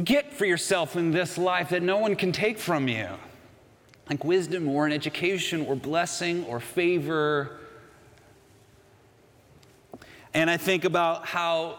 get 0.03 0.33
for 0.33 0.45
yourself 0.45 0.95
in 0.95 1.11
this 1.11 1.37
life 1.37 1.69
that 1.69 1.83
no 1.83 1.99
one 1.99 2.15
can 2.15 2.31
take 2.31 2.57
from 2.57 2.87
you, 2.87 3.07
like 4.09 4.23
wisdom 4.23 4.67
or 4.67 4.87
an 4.87 4.91
education 4.91 5.61
or 5.67 5.75
blessing 5.75 6.43
or 6.45 6.59
favor. 6.59 7.59
And 10.33 10.49
I 10.49 10.57
think 10.57 10.83
about 10.83 11.27
how 11.27 11.77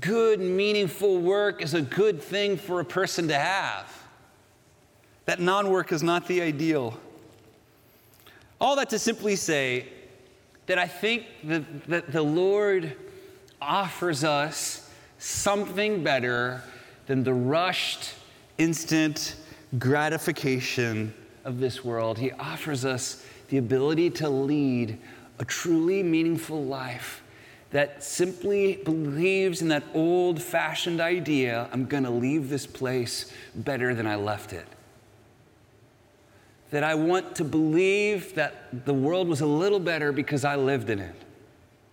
good, 0.00 0.40
meaningful 0.40 1.18
work 1.18 1.60
is 1.62 1.74
a 1.74 1.82
good 1.82 2.22
thing 2.22 2.56
for 2.56 2.80
a 2.80 2.84
person 2.86 3.28
to 3.28 3.38
have. 3.38 3.94
That 5.26 5.40
non 5.40 5.68
work 5.68 5.92
is 5.92 6.02
not 6.02 6.26
the 6.26 6.40
ideal. 6.40 6.98
All 8.58 8.76
that 8.76 8.88
to 8.90 8.98
simply 8.98 9.36
say 9.36 9.86
that 10.70 10.78
I 10.78 10.86
think 10.86 11.26
that, 11.42 11.84
that 11.88 12.12
the 12.12 12.22
Lord 12.22 12.96
offers 13.60 14.22
us 14.22 14.88
something 15.18 16.04
better 16.04 16.62
than 17.06 17.24
the 17.24 17.34
rushed, 17.34 18.14
instant 18.56 19.34
gratification 19.80 21.12
of 21.44 21.58
this 21.58 21.84
world. 21.84 22.18
He 22.18 22.30
offers 22.30 22.84
us 22.84 23.26
the 23.48 23.58
ability 23.58 24.10
to 24.10 24.28
lead 24.28 24.96
a 25.40 25.44
truly 25.44 26.04
meaningful 26.04 26.64
life 26.64 27.24
that 27.72 28.04
simply 28.04 28.76
believes 28.84 29.62
in 29.62 29.68
that 29.70 29.82
old 29.92 30.40
fashioned 30.40 31.00
idea 31.00 31.68
I'm 31.72 31.86
going 31.86 32.04
to 32.04 32.10
leave 32.10 32.48
this 32.48 32.68
place 32.68 33.32
better 33.56 33.92
than 33.92 34.06
I 34.06 34.14
left 34.14 34.52
it. 34.52 34.68
That 36.70 36.84
I 36.84 36.94
want 36.94 37.34
to 37.36 37.44
believe 37.44 38.34
that 38.34 38.86
the 38.86 38.94
world 38.94 39.28
was 39.28 39.40
a 39.40 39.46
little 39.46 39.80
better 39.80 40.12
because 40.12 40.44
I 40.44 40.56
lived 40.56 40.88
in 40.88 41.00
it. 41.00 41.14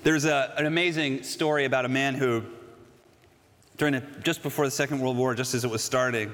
There's 0.04 0.26
a, 0.26 0.54
an 0.58 0.68
amazing 0.68 1.24
story 1.24 1.66
about 1.66 1.86
a 1.86 1.90
man 1.90 2.14
who 2.14 2.44
during 3.78 3.94
the, 3.94 4.02
just 4.24 4.42
before 4.44 4.66
the 4.66 4.72
Second 4.72 5.00
World 5.00 5.18
War, 5.18 5.36
just 5.36 5.54
as 5.54 5.64
it 5.64 5.70
was 5.70 5.84
starting, 5.84 6.34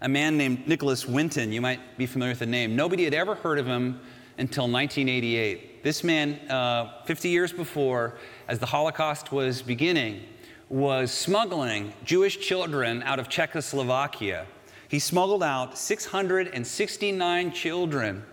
a 0.00 0.08
man 0.08 0.36
named 0.36 0.66
Nicholas 0.66 1.06
Winton, 1.06 1.52
you 1.52 1.60
might 1.60 1.80
be 1.96 2.06
familiar 2.06 2.32
with 2.32 2.40
the 2.40 2.46
name. 2.46 2.74
Nobody 2.74 3.04
had 3.04 3.14
ever 3.14 3.34
heard 3.34 3.58
of 3.58 3.66
him 3.66 4.00
until 4.38 4.64
1988. 4.64 5.84
This 5.84 6.02
man, 6.02 6.34
uh, 6.50 7.02
50 7.04 7.28
years 7.28 7.52
before, 7.52 8.14
as 8.48 8.58
the 8.58 8.66
Holocaust 8.66 9.30
was 9.30 9.62
beginning, 9.62 10.22
was 10.68 11.12
smuggling 11.12 11.92
Jewish 12.04 12.40
children 12.40 13.02
out 13.02 13.18
of 13.18 13.28
Czechoslovakia. 13.28 14.46
He 14.90 14.98
smuggled 14.98 15.44
out 15.44 15.78
669 15.78 17.52
children 17.52 18.24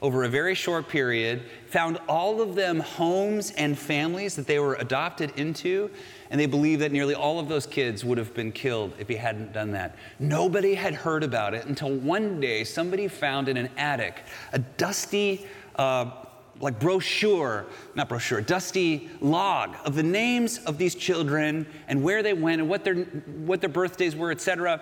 over 0.00 0.22
a 0.22 0.28
very 0.28 0.54
short 0.54 0.88
period, 0.88 1.42
found 1.66 1.98
all 2.08 2.40
of 2.40 2.54
them 2.54 2.78
homes 2.78 3.50
and 3.52 3.76
families 3.76 4.36
that 4.36 4.46
they 4.46 4.60
were 4.60 4.74
adopted 4.76 5.32
into, 5.36 5.90
and 6.30 6.40
they 6.40 6.46
believe 6.46 6.78
that 6.80 6.92
nearly 6.92 7.16
all 7.16 7.40
of 7.40 7.48
those 7.48 7.66
kids 7.66 8.04
would 8.04 8.16
have 8.16 8.32
been 8.32 8.52
killed 8.52 8.92
if 9.00 9.08
he 9.08 9.16
hadn't 9.16 9.52
done 9.52 9.72
that. 9.72 9.96
Nobody 10.20 10.74
had 10.74 10.94
heard 10.94 11.24
about 11.24 11.52
it 11.52 11.66
until 11.66 11.90
one 11.90 12.38
day 12.38 12.62
somebody 12.62 13.08
found 13.08 13.48
in 13.48 13.56
an 13.56 13.68
attic 13.76 14.22
a 14.52 14.60
dusty, 14.60 15.44
uh, 15.74 16.12
like 16.60 16.78
brochure, 16.78 17.66
not 17.96 18.08
brochure, 18.08 18.40
dusty 18.40 19.10
log 19.20 19.74
of 19.84 19.96
the 19.96 20.02
names 20.04 20.58
of 20.58 20.78
these 20.78 20.94
children 20.94 21.66
and 21.88 22.04
where 22.04 22.22
they 22.22 22.34
went 22.34 22.60
and 22.60 22.70
what 22.70 22.84
their, 22.84 22.94
what 22.94 23.60
their 23.60 23.70
birthdays 23.70 24.14
were, 24.14 24.30
etc 24.30 24.80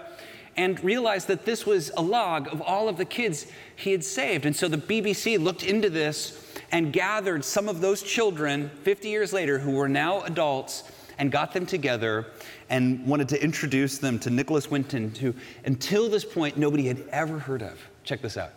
and 0.57 0.83
realized 0.85 1.29
that 1.29 1.45
this 1.45 1.67
was 1.67 1.91
a 1.97 2.03
log 2.03 2.49
of 2.53 2.61
all 2.61 2.89
of 2.89 2.97
the 2.97 3.05
kids 3.05 3.47
he 3.77 3.93
had 3.93 4.05
saved. 4.05 4.47
And 4.47 4.55
so 4.55 4.69
the 4.69 4.77
BBC 4.77 5.43
looked 5.43 5.65
into 5.65 5.91
this 5.91 6.55
and 6.71 6.93
gathered 6.93 7.45
some 7.45 7.69
of 7.69 7.81
those 7.81 8.03
children 8.03 8.71
50 8.83 9.09
years 9.09 9.33
later 9.33 9.59
who 9.59 9.73
were 9.73 9.89
now 9.89 10.23
adults 10.23 10.85
and 11.19 11.31
got 11.31 11.53
them 11.53 11.67
together 11.67 12.27
and 12.71 13.07
wanted 13.07 13.29
to 13.29 13.43
introduce 13.43 13.99
them 13.99 14.19
to 14.19 14.31
Nicholas 14.31 14.71
Winton, 14.71 15.15
who 15.15 15.35
until 15.65 16.09
this 16.09 16.25
point 16.25 16.57
nobody 16.57 16.87
had 16.87 17.05
ever 17.11 17.39
heard 17.39 17.63
of. 17.63 17.79
Check 18.05 18.23
this 18.23 18.37
out. 18.37 18.51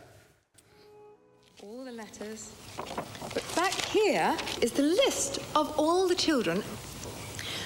All 1.62 1.84
the 1.84 1.92
letters. 1.92 2.52
But 2.78 3.44
back 3.56 3.74
here 3.74 4.36
is 4.62 4.72
the 4.72 4.84
list 4.84 5.40
of 5.56 5.78
all 5.78 6.08
the 6.08 6.16
children. 6.16 6.64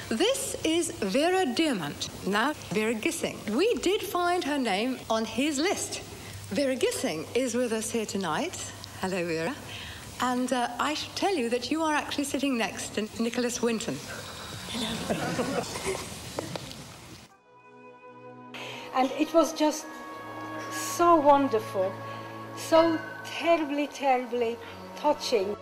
This 0.09 0.55
is 0.63 0.89
Vera 0.89 1.45
Diamant, 1.45 2.09
now 2.25 2.53
Vera 2.71 2.95
Gissing. 2.95 3.37
We 3.55 3.75
did 3.75 4.01
find 4.01 4.43
her 4.43 4.57
name 4.57 4.97
on 5.07 5.23
his 5.23 5.59
list. 5.59 6.01
Vera 6.49 6.75
Gissing 6.75 7.27
is 7.35 7.53
with 7.53 7.71
us 7.71 7.91
here 7.91 8.07
tonight. 8.07 8.71
Hello, 9.01 9.23
Vera. 9.23 9.55
And 10.19 10.51
uh, 10.51 10.69
I 10.79 10.95
should 10.95 11.15
tell 11.15 11.35
you 11.35 11.47
that 11.49 11.69
you 11.69 11.83
are 11.83 11.93
actually 11.93 12.23
sitting 12.23 12.57
next 12.57 12.95
to 12.95 13.07
Nicholas 13.21 13.61
Winton. 13.61 13.99
Hello. 14.71 15.63
and 18.95 19.11
it 19.11 19.31
was 19.31 19.53
just 19.53 19.85
so 20.71 21.17
wonderful, 21.17 21.93
so 22.57 22.99
terribly, 23.23 23.85
terribly 23.85 24.57
touching. 24.95 25.55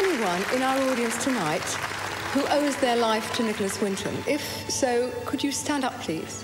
Anyone 0.00 0.42
in 0.54 0.62
our 0.62 0.78
audience 0.90 1.22
tonight 1.22 1.62
who 2.32 2.42
owes 2.48 2.74
their 2.76 2.96
life 2.96 3.34
to 3.34 3.42
Nicholas 3.42 3.80
Winton? 3.82 4.16
If 4.26 4.40
so, 4.70 5.10
could 5.26 5.44
you 5.44 5.52
stand 5.52 5.84
up, 5.84 5.98
please? 6.00 6.42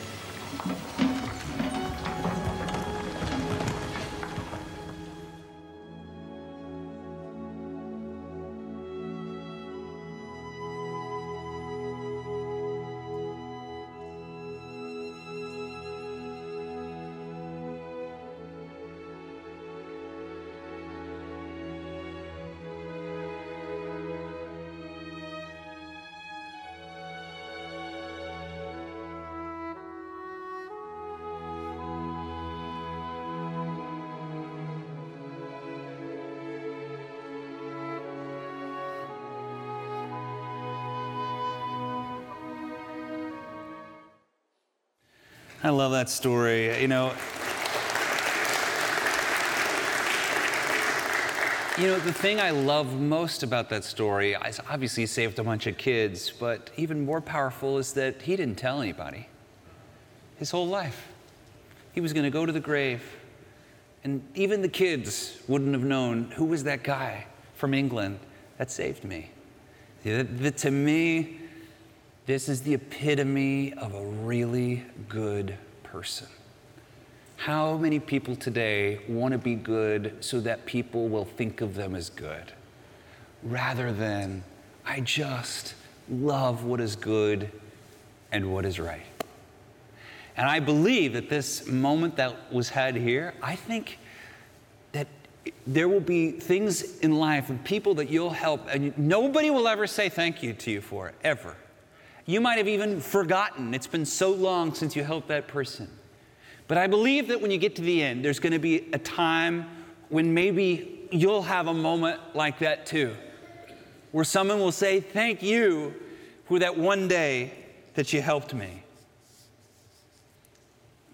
I 45.66 45.70
love 45.70 45.90
that 45.90 46.08
story. 46.08 46.80
You 46.80 46.86
know, 46.86 47.12
you 51.76 51.88
know, 51.88 51.98
the 51.98 52.12
thing 52.12 52.38
I 52.38 52.50
love 52.50 53.00
most 53.00 53.42
about 53.42 53.68
that 53.70 53.82
story 53.82 54.34
is 54.34 54.60
obviously 54.70 55.02
he 55.02 55.06
saved 55.08 55.40
a 55.40 55.42
bunch 55.42 55.66
of 55.66 55.76
kids, 55.76 56.30
but 56.30 56.70
even 56.76 57.04
more 57.04 57.20
powerful 57.20 57.78
is 57.78 57.94
that 57.94 58.22
he 58.22 58.36
didn't 58.36 58.58
tell 58.58 58.80
anybody 58.80 59.26
his 60.36 60.52
whole 60.52 60.68
life. 60.68 61.08
He 61.94 62.00
was 62.00 62.12
going 62.12 62.22
to 62.22 62.30
go 62.30 62.46
to 62.46 62.52
the 62.52 62.60
grave, 62.60 63.02
and 64.04 64.22
even 64.36 64.62
the 64.62 64.68
kids 64.68 65.36
wouldn't 65.48 65.72
have 65.72 65.82
known 65.82 66.30
who 66.36 66.44
was 66.44 66.62
that 66.62 66.84
guy 66.84 67.26
from 67.56 67.74
England 67.74 68.20
that 68.58 68.70
saved 68.70 69.02
me. 69.02 69.30
To 70.04 70.70
me, 70.70 71.40
this 72.26 72.48
is 72.48 72.62
the 72.62 72.74
epitome 72.74 73.72
of 73.74 73.94
a 73.94 74.04
really 74.04 74.84
good 75.08 75.56
person. 75.84 76.26
How 77.36 77.76
many 77.76 78.00
people 78.00 78.34
today 78.34 79.00
want 79.08 79.32
to 79.32 79.38
be 79.38 79.54
good 79.54 80.16
so 80.20 80.40
that 80.40 80.66
people 80.66 81.08
will 81.08 81.24
think 81.24 81.60
of 81.60 81.76
them 81.76 81.94
as 81.94 82.10
good? 82.10 82.52
Rather 83.44 83.92
than, 83.92 84.42
I 84.84 85.00
just 85.00 85.74
love 86.10 86.64
what 86.64 86.80
is 86.80 86.96
good 86.96 87.50
and 88.32 88.52
what 88.52 88.64
is 88.64 88.80
right. 88.80 89.04
And 90.36 90.48
I 90.48 90.58
believe 90.58 91.12
that 91.12 91.28
this 91.28 91.66
moment 91.68 92.16
that 92.16 92.52
was 92.52 92.68
had 92.68 92.96
here, 92.96 93.34
I 93.40 93.54
think 93.54 93.98
that 94.90 95.06
there 95.64 95.88
will 95.88 96.00
be 96.00 96.32
things 96.32 96.98
in 96.98 97.14
life 97.16 97.50
and 97.50 97.62
people 97.64 97.94
that 97.94 98.10
you'll 98.10 98.30
help, 98.30 98.66
and 98.68 98.96
nobody 98.98 99.50
will 99.50 99.68
ever 99.68 99.86
say 99.86 100.08
thank 100.08 100.42
you 100.42 100.52
to 100.54 100.70
you 100.72 100.80
for 100.80 101.08
it, 101.08 101.14
ever. 101.22 101.54
You 102.26 102.40
might 102.40 102.58
have 102.58 102.66
even 102.66 103.00
forgotten. 103.00 103.72
It's 103.72 103.86
been 103.86 104.04
so 104.04 104.32
long 104.32 104.74
since 104.74 104.96
you 104.96 105.04
helped 105.04 105.28
that 105.28 105.46
person. 105.46 105.88
But 106.66 106.76
I 106.76 106.88
believe 106.88 107.28
that 107.28 107.40
when 107.40 107.52
you 107.52 107.58
get 107.58 107.76
to 107.76 107.82
the 107.82 108.02
end, 108.02 108.24
there's 108.24 108.40
going 108.40 108.52
to 108.52 108.58
be 108.58 108.88
a 108.92 108.98
time 108.98 109.66
when 110.08 110.34
maybe 110.34 111.08
you'll 111.12 111.42
have 111.42 111.68
a 111.68 111.74
moment 111.74 112.20
like 112.34 112.58
that 112.58 112.84
too, 112.84 113.16
where 114.10 114.24
someone 114.24 114.58
will 114.58 114.72
say, 114.72 115.00
Thank 115.00 115.42
you 115.42 115.94
for 116.46 116.58
that 116.58 116.76
one 116.76 117.06
day 117.06 117.52
that 117.94 118.12
you 118.12 118.20
helped 118.20 118.52
me. 118.52 118.82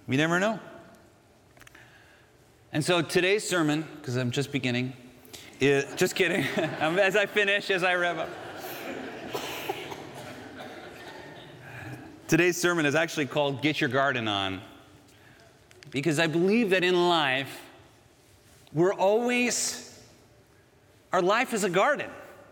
We 0.07 0.17
never 0.17 0.41
know. 0.41 0.59
And 2.73 2.83
so 2.83 3.03
today's 3.03 3.47
sermon, 3.47 3.87
because 4.01 4.17
I'm 4.17 4.31
just 4.31 4.51
beginning, 4.51 4.95
is, 5.61 5.85
just 5.95 6.15
kidding, 6.15 6.45
as 6.57 7.17
I 7.17 7.27
finish, 7.27 7.71
as 7.71 7.85
I 7.85 7.95
rev 7.95 8.19
up. 8.19 8.31
Today's 12.33 12.59
sermon 12.59 12.87
is 12.87 12.95
actually 12.95 13.27
called 13.27 13.61
Get 13.61 13.79
Your 13.79 13.91
Garden 13.91 14.27
On, 14.27 14.63
because 15.91 16.19
I 16.19 16.27
believe 16.27 16.71
that 16.71 16.83
in 16.83 17.11
life, 17.11 17.61
we're 18.73 18.95
always, 18.95 20.01
our 21.13 21.21
life 21.21 21.53
is 21.53 21.63
a 21.63 21.69
garden. 21.69 22.09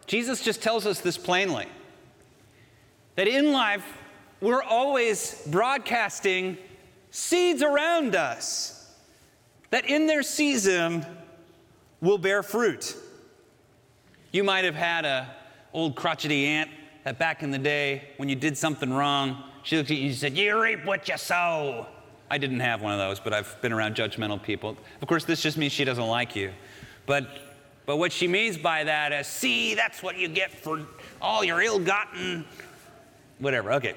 Jesus 0.06 0.42
just 0.42 0.60
tells 0.60 0.84
us 0.84 1.00
this 1.00 1.16
plainly 1.16 1.66
that 3.14 3.26
in 3.26 3.52
life, 3.52 3.82
we're 4.42 4.62
always 4.62 5.40
broadcasting 5.46 6.58
seeds 7.10 7.62
around 7.62 8.14
us 8.14 8.94
that 9.70 9.86
in 9.86 10.06
their 10.06 10.22
season 10.22 11.06
will 12.02 12.18
bear 12.18 12.42
fruit. 12.42 12.94
You 14.30 14.44
might 14.44 14.66
have 14.66 14.74
had 14.74 15.06
a 15.06 15.34
old 15.72 15.96
crotchety 15.96 16.44
aunt 16.44 16.68
that 17.04 17.18
back 17.18 17.42
in 17.42 17.50
the 17.50 17.56
day 17.56 18.10
when 18.18 18.28
you 18.28 18.36
did 18.36 18.58
something 18.58 18.92
wrong, 18.92 19.44
she 19.62 19.76
looked 19.76 19.90
at 19.90 19.96
you 19.96 20.08
and 20.08 20.16
said, 20.16 20.36
You 20.36 20.60
reap 20.60 20.84
what 20.84 21.08
you 21.08 21.16
sow. 21.16 21.86
I 22.30 22.38
didn't 22.38 22.60
have 22.60 22.80
one 22.80 22.92
of 22.92 22.98
those, 22.98 23.18
but 23.18 23.32
I've 23.32 23.60
been 23.60 23.72
around 23.72 23.96
judgmental 23.96 24.40
people. 24.40 24.76
Of 25.02 25.08
course, 25.08 25.24
this 25.24 25.42
just 25.42 25.58
means 25.58 25.72
she 25.72 25.84
doesn't 25.84 26.06
like 26.06 26.36
you. 26.36 26.52
But, 27.06 27.26
but 27.86 27.96
what 27.96 28.12
she 28.12 28.28
means 28.28 28.56
by 28.56 28.84
that 28.84 29.12
is, 29.12 29.26
see, 29.26 29.74
that's 29.74 30.02
what 30.02 30.16
you 30.16 30.28
get 30.28 30.52
for 30.52 30.86
all 31.20 31.42
your 31.42 31.60
ill 31.60 31.80
gotten, 31.80 32.44
whatever. 33.40 33.72
Okay. 33.72 33.94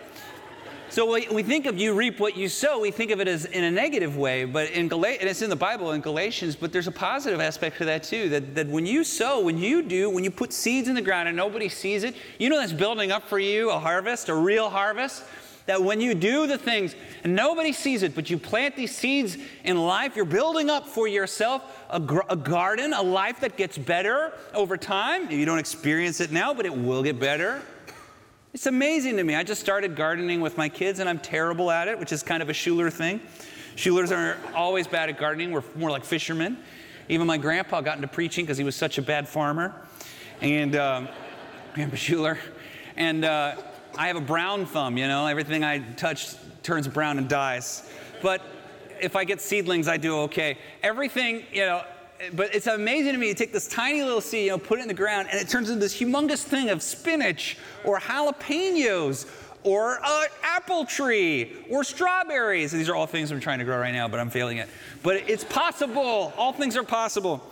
So 0.93 1.11
we 1.33 1.41
think 1.41 1.65
of 1.65 1.79
you 1.79 1.95
reap 1.95 2.19
what 2.19 2.37
you 2.37 2.47
sow, 2.47 2.79
we 2.79 2.91
think 2.91 3.09
of 3.09 3.19
it 3.19 3.27
as 3.27 3.45
in 3.45 3.63
a 3.63 3.71
negative 3.71 4.15
way, 4.15 4.45
but 4.45 4.69
in 4.69 4.87
Gal- 4.87 5.05
and 5.05 5.23
it's 5.23 5.41
in 5.41 5.49
the 5.49 5.55
Bible 5.55 5.93
in 5.93 6.01
Galatians, 6.01 6.55
but 6.55 6.71
there's 6.71 6.85
a 6.85 6.91
positive 6.91 7.41
aspect 7.41 7.79
to 7.79 7.85
that 7.85 8.03
too. 8.03 8.29
That, 8.29 8.53
that 8.53 8.67
when 8.67 8.85
you 8.85 9.03
sow, 9.03 9.39
when 9.39 9.57
you 9.57 9.81
do, 9.81 10.07
when 10.07 10.23
you 10.23 10.29
put 10.29 10.53
seeds 10.53 10.87
in 10.87 10.93
the 10.93 11.01
ground 11.01 11.27
and 11.27 11.35
nobody 11.35 11.67
sees 11.67 12.03
it, 12.03 12.15
you 12.37 12.47
know 12.47 12.59
that's 12.59 12.73
building 12.73 13.11
up 13.11 13.27
for 13.27 13.39
you 13.39 13.71
a 13.71 13.79
harvest, 13.79 14.29
a 14.29 14.35
real 14.35 14.69
harvest. 14.69 15.23
That 15.65 15.81
when 15.81 16.01
you 16.01 16.13
do 16.13 16.45
the 16.45 16.57
things 16.57 16.95
and 17.23 17.35
nobody 17.35 17.71
sees 17.71 18.03
it, 18.03 18.15
but 18.15 18.29
you 18.29 18.37
plant 18.37 18.75
these 18.75 18.95
seeds 18.95 19.37
in 19.63 19.77
life, 19.77 20.15
you're 20.15 20.25
building 20.25 20.69
up 20.69 20.85
for 20.85 21.07
yourself 21.07 21.85
a, 21.89 21.99
gr- 21.99 22.19
a 22.29 22.35
garden, 22.35 22.93
a 22.93 23.01
life 23.01 23.39
that 23.39 23.55
gets 23.55 23.77
better 23.77 24.33
over 24.53 24.75
time. 24.75 25.31
You 25.31 25.45
don't 25.45 25.59
experience 25.59 26.19
it 26.19 26.31
now, 26.31 26.53
but 26.53 26.65
it 26.65 26.75
will 26.75 27.01
get 27.01 27.19
better. 27.19 27.61
It's 28.53 28.65
amazing 28.65 29.17
to 29.17 29.23
me. 29.23 29.35
I 29.35 29.43
just 29.43 29.61
started 29.61 29.95
gardening 29.95 30.41
with 30.41 30.57
my 30.57 30.69
kids 30.69 30.99
and 30.99 31.09
I'm 31.09 31.19
terrible 31.19 31.71
at 31.71 31.87
it, 31.87 31.97
which 31.97 32.11
is 32.11 32.21
kind 32.21 32.43
of 32.43 32.49
a 32.49 32.53
Schuller 32.53 32.91
thing. 32.91 33.21
Schullers 33.75 34.15
are 34.15 34.37
always 34.53 34.85
bad 34.85 35.09
at 35.09 35.17
gardening. 35.17 35.51
We're 35.51 35.63
more 35.75 35.89
like 35.89 36.03
fishermen. 36.03 36.57
Even 37.09 37.25
my 37.25 37.37
grandpa 37.37 37.81
got 37.81 37.95
into 37.95 38.07
preaching 38.07 38.45
because 38.45 38.57
he 38.57 38.63
was 38.63 38.75
such 38.75 38.97
a 38.97 39.01
bad 39.01 39.27
farmer. 39.27 39.73
And 40.41 40.75
um, 40.75 41.07
Grandpa 41.73 41.95
Schuller. 41.95 42.37
And 42.95 43.25
uh, 43.25 43.55
I 43.97 44.07
have 44.07 44.15
a 44.15 44.21
brown 44.21 44.65
thumb, 44.65 44.97
you 44.97 45.07
know, 45.07 45.27
everything 45.27 45.63
I 45.63 45.79
touch 45.93 46.35
turns 46.63 46.87
brown 46.87 47.17
and 47.17 47.29
dies. 47.29 47.87
But 48.21 48.41
if 48.99 49.15
I 49.15 49.23
get 49.23 49.39
seedlings, 49.39 49.87
I 49.87 49.97
do 49.97 50.17
okay. 50.21 50.57
Everything, 50.81 51.43
you 51.51 51.65
know, 51.65 51.83
but 52.33 52.55
it's 52.55 52.67
amazing 52.67 53.11
to 53.11 53.17
me. 53.17 53.27
You 53.27 53.33
take 53.33 53.53
this 53.53 53.67
tiny 53.67 54.01
little 54.01 54.21
seed, 54.21 54.45
you 54.45 54.51
know, 54.51 54.57
put 54.57 54.79
it 54.79 54.83
in 54.83 54.87
the 54.87 54.93
ground, 54.93 55.27
and 55.29 55.39
it 55.39 55.47
turns 55.47 55.69
into 55.69 55.79
this 55.79 55.95
humongous 55.99 56.43
thing 56.43 56.69
of 56.69 56.81
spinach 56.81 57.57
or 57.83 57.99
jalapenos 57.99 59.27
or 59.63 59.99
an 60.03 60.27
apple 60.41 60.85
tree 60.85 61.65
or 61.69 61.83
strawberries. 61.83 62.71
These 62.71 62.89
are 62.89 62.95
all 62.95 63.07
things 63.07 63.31
I'm 63.31 63.39
trying 63.39 63.59
to 63.59 63.65
grow 63.65 63.77
right 63.77 63.93
now, 63.93 64.07
but 64.07 64.19
I'm 64.19 64.29
failing 64.29 64.57
it. 64.57 64.69
But 65.03 65.29
it's 65.29 65.43
possible. 65.43 66.33
All 66.37 66.53
things 66.53 66.75
are 66.75 66.83
possible. 66.83 67.43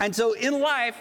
And 0.00 0.14
so 0.14 0.34
in 0.34 0.60
life, 0.60 0.96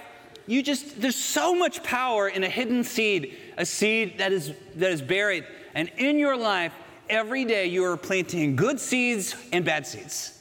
you 0.47 0.63
just 0.63 0.99
there's 0.99 1.15
so 1.15 1.53
much 1.53 1.83
power 1.83 2.27
in 2.27 2.43
a 2.43 2.49
hidden 2.49 2.83
seed, 2.83 3.38
a 3.57 3.65
seed 3.65 4.17
that 4.17 4.31
is 4.31 4.53
that 4.75 4.91
is 4.91 5.01
buried. 5.01 5.45
And 5.75 5.91
in 5.97 6.17
your 6.17 6.36
life, 6.36 6.73
every 7.10 7.45
day 7.45 7.67
you 7.67 7.83
are 7.83 7.97
planting 7.97 8.55
good 8.55 8.79
seeds 8.79 9.36
and 9.51 9.63
bad 9.63 9.86
seeds. 9.86 10.33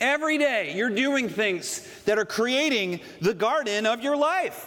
Every 0.00 0.38
day, 0.38 0.74
you're 0.74 0.88
doing 0.88 1.28
things 1.28 1.86
that 2.06 2.18
are 2.18 2.24
creating 2.24 3.00
the 3.20 3.34
garden 3.34 3.84
of 3.84 4.02
your 4.02 4.16
life. 4.16 4.66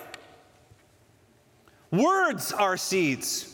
Words 1.90 2.52
are 2.52 2.78
seeds. 2.78 3.50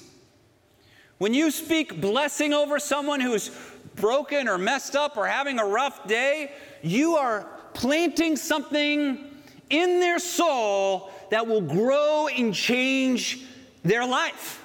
When 1.19 1.33
you 1.33 1.51
speak 1.51 2.01
blessing 2.01 2.53
over 2.53 2.79
someone 2.79 3.21
who's 3.21 3.49
broken 3.95 4.49
or 4.49 4.57
messed 4.57 4.95
up 4.95 5.15
or 5.15 5.25
having 5.25 5.57
a 5.57 5.65
rough 5.65 6.05
day, 6.05 6.51
you 6.81 7.15
are 7.15 7.47
planting 7.73 8.35
something 8.35 9.28
in 9.69 9.99
their 9.99 10.19
soul 10.19 11.12
that 11.29 11.47
will 11.47 11.62
grow 11.62 12.27
and 12.27 12.53
change 12.53 13.45
their 13.84 14.05
life. 14.05 14.63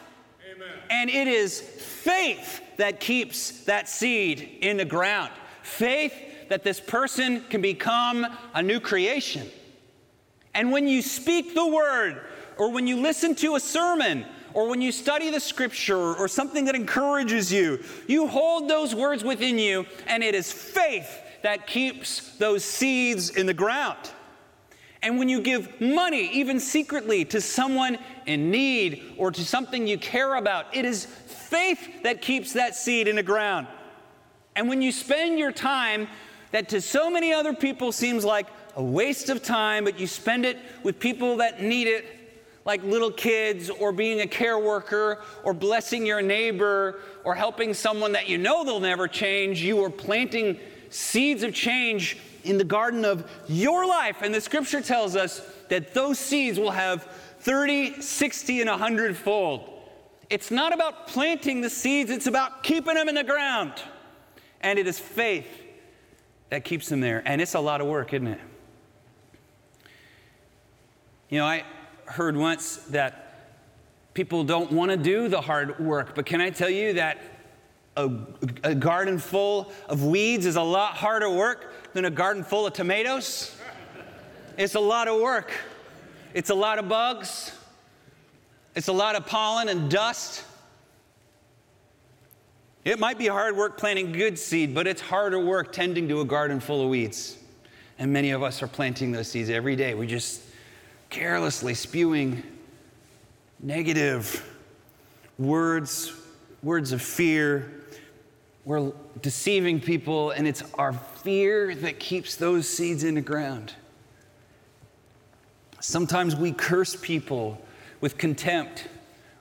Amen. 0.55 0.69
And 0.91 1.11
it 1.11 1.29
is 1.29 1.61
faith 1.61 2.61
that 2.77 3.01
keeps 3.01 3.65
that 3.65 3.89
seed 3.89 4.59
in 4.61 4.77
the 4.77 4.85
ground. 4.85 5.31
Faith 5.63 6.15
that 6.49 6.63
this 6.63 6.81
person 6.81 7.43
can 7.49 7.61
become 7.61 8.27
a 8.55 8.63
new 8.63 8.81
creation. 8.81 9.49
And 10.55 10.71
when 10.71 10.87
you 10.87 11.03
speak 11.03 11.55
the 11.55 11.67
word, 11.67 12.21
or 12.57 12.71
when 12.71 12.87
you 12.87 13.01
listen 13.01 13.35
to 13.37 13.57
a 13.57 13.61
sermon, 13.61 14.25
or 14.53 14.69
when 14.69 14.81
you 14.81 14.93
study 14.93 15.31
the 15.31 15.41
scripture, 15.41 16.15
or 16.15 16.29
something 16.29 16.65
that 16.67 16.77
encourages 16.77 17.53
you, 17.53 17.83
you 18.07 18.29
hold 18.29 18.69
those 18.69 18.95
words 18.95 19.25
within 19.25 19.59
you, 19.59 19.85
and 20.07 20.23
it 20.23 20.35
is 20.35 20.53
faith 20.53 21.23
that 21.43 21.67
keeps 21.67 22.37
those 22.37 22.65
seeds 22.65 23.31
in 23.31 23.47
the 23.47 23.55
ground. 23.55 23.99
And 25.05 25.19
when 25.19 25.29
you 25.29 25.43
give 25.43 25.83
money, 25.83 26.31
even 26.33 26.59
secretly, 26.59 27.27
to 27.27 27.41
someone 27.43 27.99
in 28.25 28.51
need 28.51 29.03
or 29.19 29.31
to 29.31 29.45
something 29.45 29.87
you 29.87 29.99
care 29.99 30.37
about, 30.37 30.75
it 30.75 30.87
is 30.87 31.05
faith 31.05 32.03
that 32.05 32.23
keeps 32.23 32.55
that 32.55 32.75
seed 32.75 33.07
in 33.07 33.17
the 33.17 33.23
ground. 33.23 33.67
And 34.57 34.67
when 34.67 34.81
you 34.81 34.91
spend 34.91 35.39
your 35.39 35.53
time 35.53 36.09
that 36.53 36.71
to 36.71 36.81
so 36.81 37.11
many 37.11 37.35
other 37.35 37.53
people 37.53 37.93
seems 37.93 38.25
like 38.25 38.47
a 38.77 38.83
waste 38.83 39.29
of 39.29 39.43
time, 39.43 39.85
but 39.85 40.01
you 40.01 40.07
spend 40.07 40.47
it 40.47 40.57
with 40.83 40.99
people 40.99 41.37
that 41.37 41.61
need 41.61 41.87
it, 41.87 42.07
like 42.65 42.83
little 42.83 43.11
kids, 43.11 43.69
or 43.69 43.93
being 43.93 44.23
a 44.23 44.27
care 44.27 44.59
worker, 44.59 45.23
or 45.43 45.53
blessing 45.53 46.07
your 46.07 46.23
neighbor, 46.23 47.01
or 47.25 47.35
helping 47.35 47.75
someone 47.75 48.13
that 48.13 48.27
you 48.27 48.39
know 48.39 48.65
they'll 48.65 48.81
never 48.81 49.07
change, 49.07 49.61
you 49.61 49.85
are 49.85 49.91
planting 49.91 50.59
seeds 50.89 51.43
of 51.43 51.53
change 51.53 52.17
in 52.45 52.59
the 52.59 52.65
garden 52.65 53.05
of 53.05 53.31
your 53.49 53.87
life. 53.87 54.23
And 54.23 54.35
the 54.35 54.41
scripture 54.41 54.81
tells 54.81 55.17
us 55.17 55.41
that 55.69 55.95
those 55.95 56.19
seeds 56.19 56.59
will 56.59 56.71
have 56.71 57.03
30, 57.41 58.01
60, 58.01 58.61
and 58.61 58.71
100 58.71 59.17
fold. 59.17 59.71
It's 60.31 60.51
not 60.51 60.73
about 60.73 61.07
planting 61.07 61.61
the 61.61 61.71
seeds, 61.71 62.11
it's 62.11 62.27
about 62.27 62.63
keeping 62.63 62.95
them 62.95 63.09
in 63.09 63.15
the 63.15 63.25
ground. 63.25 63.73
And 64.61 64.79
it 64.79 64.87
is 64.87 64.99
faith 64.99 65.47
that 66.51 66.65
keeps 66.65 66.89
them 66.89 67.01
there. 67.01 67.23
And 67.27 67.41
it's 67.41 67.55
a 67.55 67.61
lot 67.61 67.81
of 67.81 67.87
work, 67.87 68.15
isn't 68.15 68.27
it? 68.27 68.41
You 71.29 71.39
know, 71.39 71.47
I 71.47 71.65
heard 72.07 72.37
once 72.37 72.77
that 72.91 73.25
people 74.15 74.45
don't 74.45 74.71
want 74.71 74.91
to 74.91 74.97
do 74.97 75.29
the 75.29 75.41
hard 75.41 75.79
work, 75.81 76.15
but 76.15 76.25
can 76.25 76.41
I 76.41 76.51
tell 76.51 76.71
you 76.71 76.95
that 76.95 77.19
a, 77.97 78.11
a, 78.63 78.75
garden 78.75 79.19
full 79.19 79.73
of 79.89 80.05
weeds 80.05 80.47
is 80.47 80.57
a 80.57 80.63
lot 80.63 80.95
harder 80.95 81.31
work 81.31 81.93
than 81.93 82.05
a 82.05 82.11
garden 82.11 82.43
full 82.43 82.67
of 82.67 82.73
tomatoes? 82.73 83.57
It's 84.57 84.75
a 84.75 84.81
lot 84.81 85.09
of 85.09 85.21
work. 85.21 85.53
It's 86.33 86.51
a 86.51 86.55
lot 86.55 86.79
of 86.79 86.89
bugs. 86.89 87.53
It's 88.75 88.89
a 88.89 88.93
lot 88.93 89.15
of 89.15 89.27
pollen 89.27 89.69
and 89.69 89.91
dust. 89.91 90.45
It 92.85 92.99
might 92.99 93.17
be 93.17 93.29
hard 93.29 93.57
work 93.57 93.79
planting 93.79 94.13
good 94.13 94.39
seed, 94.39 94.75
but 94.75 94.87
it's 94.87 95.01
harder 95.01 95.39
work 95.39 95.73
tending 95.73 96.09
to 96.09 96.21
a 96.21 96.25
garden 96.25 96.61
full 96.61 96.83
of 96.83 96.91
weeds. 96.91 97.39
And 97.99 98.13
many 98.13 98.33
of 98.33 98.43
us 98.43 98.63
are 98.63 98.67
planting 98.67 99.13
those 99.13 99.29
seeds 99.29 99.49
every 99.49 99.77
day. 99.77 99.95
We 99.95 100.07
just 100.07 100.43
carelessly 101.09 101.75
spewing 101.75 102.43
negative 103.61 104.45
words, 105.39 106.13
words 106.63 106.93
of 106.93 107.01
fear. 107.01 107.84
We're 108.65 108.93
deceiving 109.21 109.79
people, 109.81 110.31
and 110.31 110.47
it's 110.47 110.63
our 110.75 110.95
fear 110.95 111.75
that 111.75 112.01
keeps 112.01 112.37
those 112.37 112.67
seeds 112.67 113.05
in 113.05 113.15
the 113.15 113.21
ground. 113.21 113.75
Sometimes 115.81 116.35
we 116.35 116.53
curse 116.53 116.97
people 116.97 117.61
with 118.01 118.17
contempt, 118.17 118.89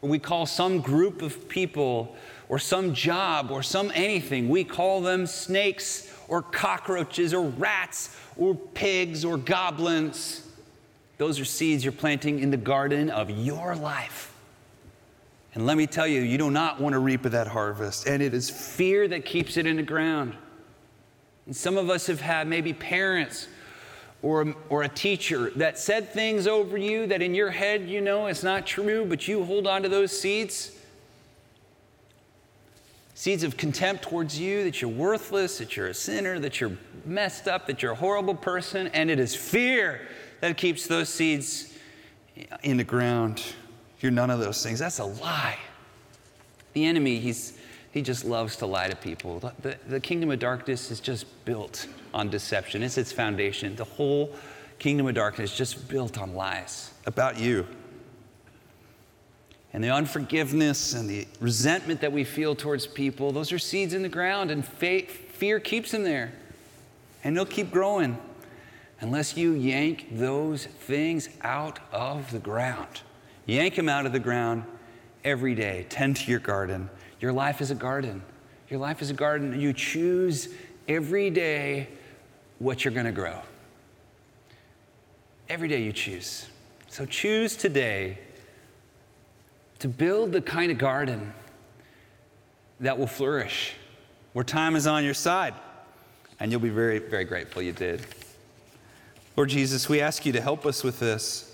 or 0.02 0.10
we 0.10 0.20
call 0.20 0.46
some 0.46 0.82
group 0.82 1.22
of 1.22 1.48
people, 1.48 2.14
or 2.50 2.60
some 2.60 2.94
job, 2.94 3.50
or 3.50 3.64
some 3.64 3.94
anything, 3.96 4.50
we 4.50 4.66
call 4.66 5.00
them 5.00 5.26
snakes, 5.26 6.14
or 6.28 6.42
cockroaches, 6.42 7.34
or 7.34 7.44
rats, 7.44 8.18
or 8.36 8.54
pigs, 8.56 9.24
or 9.24 9.38
goblins. 9.38 10.46
Those 11.18 11.40
are 11.40 11.46
seeds 11.46 11.86
you're 11.86 11.94
planting 11.94 12.40
in 12.40 12.52
the 12.52 12.58
garden 12.58 13.10
of 13.10 13.30
your 13.30 13.76
life. 13.76 14.33
And 15.56 15.66
let 15.68 15.78
me 15.78 15.86
tell 15.86 16.08
you, 16.08 16.22
you 16.22 16.38
do 16.38 16.50
not 16.50 16.80
want 16.82 16.94
to 16.94 17.00
reap 17.00 17.24
that 17.24 17.48
harvest. 17.48 18.08
And 18.08 18.24
it 18.24 18.34
is 18.34 18.50
fear 18.50 19.08
that 19.08 19.26
keeps 19.26 19.58
it 19.58 19.68
in 19.68 19.76
the 19.76 19.84
ground. 19.84 20.36
And 21.46 21.56
some 21.56 21.78
of 21.78 21.90
us 21.90 22.08
have 22.08 22.22
had 22.22 22.48
maybe 22.48 22.74
parents 22.74 23.48
or, 24.24 24.56
or 24.70 24.84
a 24.84 24.90
teacher 24.90 25.52
that 25.58 25.78
said 25.78 26.10
things 26.10 26.48
over 26.48 26.78
you 26.78 27.06
that 27.08 27.22
in 27.22 27.36
your 27.36 27.52
head 27.52 27.88
you 27.88 28.02
know 28.02 28.28
it's 28.28 28.42
not 28.42 28.66
true, 28.66 29.06
but 29.06 29.28
you 29.28 29.44
hold 29.44 29.68
on 29.68 29.84
to 29.84 29.90
those 29.90 30.18
seeds. 30.18 30.72
Seeds 33.14 33.44
of 33.44 33.58
contempt 33.58 34.04
towards 34.04 34.40
you, 34.40 34.64
that 34.64 34.82
you're 34.82 34.90
worthless, 34.90 35.60
that 35.60 35.78
you're 35.78 35.88
a 35.88 35.94
sinner, 35.94 36.40
that 36.40 36.60
you're 36.60 36.76
messed 37.06 37.48
up, 37.48 37.68
that 37.68 37.84
you're 37.84 37.92
a 37.92 37.96
horrible 37.96 38.34
person, 38.34 38.88
and 38.88 39.12
it 39.12 39.20
is 39.20 39.36
fear 39.36 40.02
that 40.42 40.58
keeps 40.58 40.88
those 40.88 41.10
seeds 41.10 41.78
in 42.64 42.78
the 42.78 42.84
ground. 42.84 43.44
You're 44.04 44.12
none 44.12 44.30
of 44.30 44.42
those 44.42 44.62
things. 44.62 44.80
That's 44.80 45.00
a 45.00 45.06
lie. 45.06 45.58
The 46.74 46.84
enemy, 46.84 47.20
he's, 47.20 47.58
he 47.92 48.02
just 48.02 48.26
loves 48.26 48.58
to 48.58 48.66
lie 48.66 48.90
to 48.90 48.98
people. 48.98 49.40
The, 49.40 49.54
the, 49.62 49.78
the 49.88 50.00
kingdom 50.02 50.30
of 50.30 50.40
darkness 50.40 50.92
is 50.92 51.00
just 51.00 51.26
built 51.46 51.88
on 52.14 52.30
deception, 52.30 52.84
it's 52.84 52.98
its 52.98 53.14
foundation. 53.14 53.76
The 53.78 53.86
whole 53.86 54.36
kingdom 54.78 55.08
of 55.08 55.16
darkness 55.16 55.54
is 55.54 55.58
just 55.58 55.88
built 55.88 56.20
on 56.20 56.36
lies 56.36 56.92
about 57.06 57.40
you. 57.40 57.66
And 59.72 59.82
the 59.82 59.90
unforgiveness 59.90 60.94
and 60.94 61.10
the 61.10 61.26
resentment 61.40 62.02
that 62.02 62.12
we 62.12 62.26
feel 62.26 62.56
towards 62.56 62.86
people, 62.86 63.32
those 63.32 63.54
are 63.54 63.58
seeds 63.58 63.94
in 63.94 64.02
the 64.02 64.10
ground, 64.10 64.52
and 64.52 64.66
fear 64.66 65.62
keeps 65.62 65.92
them 65.92 66.04
there. 66.04 66.34
And 67.24 67.38
they'll 67.38 67.46
keep 67.46 67.72
growing 67.72 68.18
unless 69.00 69.38
you 69.38 69.54
yank 69.54 70.10
those 70.12 70.66
things 70.66 71.30
out 71.42 71.80
of 71.94 72.32
the 72.32 72.40
ground. 72.40 73.02
Yank 73.46 73.76
them 73.76 73.90
out 73.90 74.06
of 74.06 74.12
the 74.12 74.20
ground 74.20 74.64
every 75.24 75.56
day. 75.56 75.86
Tend 75.90 76.16
to 76.18 76.32
your 76.32 76.40
garden. 76.40 76.90
Your 77.20 77.34
life 77.34 77.62
is 77.62 77.72
a 77.72 77.76
garden. 77.76 78.22
Your 78.70 78.80
life 78.80 79.02
is 79.02 79.10
a 79.10 79.14
garden. 79.14 79.60
You 79.60 79.74
choose 79.74 80.50
every 80.88 81.30
day 81.30 81.88
what 82.60 82.84
you're 82.84 82.94
going 82.94 83.06
to 83.06 83.12
grow. 83.12 83.40
Every 85.50 85.68
day 85.68 85.84
you 85.84 85.92
choose. 85.92 86.48
So 86.88 87.06
choose 87.06 87.56
today 87.56 88.18
to 89.80 89.88
build 89.88 90.32
the 90.32 90.42
kind 90.42 90.72
of 90.72 90.78
garden 90.78 91.34
that 92.80 92.98
will 92.98 93.08
flourish, 93.08 93.74
where 94.34 94.46
time 94.46 94.76
is 94.76 94.88
on 94.88 95.04
your 95.04 95.14
side. 95.14 95.54
And 96.40 96.52
you'll 96.52 96.62
be 96.62 96.70
very, 96.70 97.00
very 97.00 97.26
grateful 97.26 97.62
you 97.62 97.72
did. 97.72 98.06
Lord 99.36 99.50
Jesus, 99.50 99.90
we 99.90 100.02
ask 100.02 100.26
you 100.26 100.34
to 100.34 100.42
help 100.42 100.66
us 100.66 100.84
with 100.84 101.00
this 101.00 101.53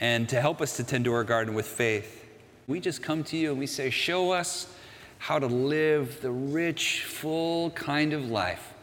and 0.00 0.28
to 0.28 0.40
help 0.40 0.60
us 0.60 0.76
to 0.76 0.84
tend 0.84 1.04
to 1.04 1.12
our 1.12 1.24
garden 1.24 1.54
with 1.54 1.66
faith. 1.66 2.26
We 2.66 2.80
just 2.80 3.02
come 3.02 3.24
to 3.24 3.36
you 3.36 3.50
and 3.50 3.58
we 3.58 3.66
say, 3.66 3.90
Show 3.90 4.32
us 4.32 4.72
how 5.18 5.38
to 5.38 5.46
live 5.46 6.20
the 6.20 6.30
rich, 6.30 7.04
full 7.04 7.70
kind 7.70 8.12
of 8.12 8.30
life 8.30 8.74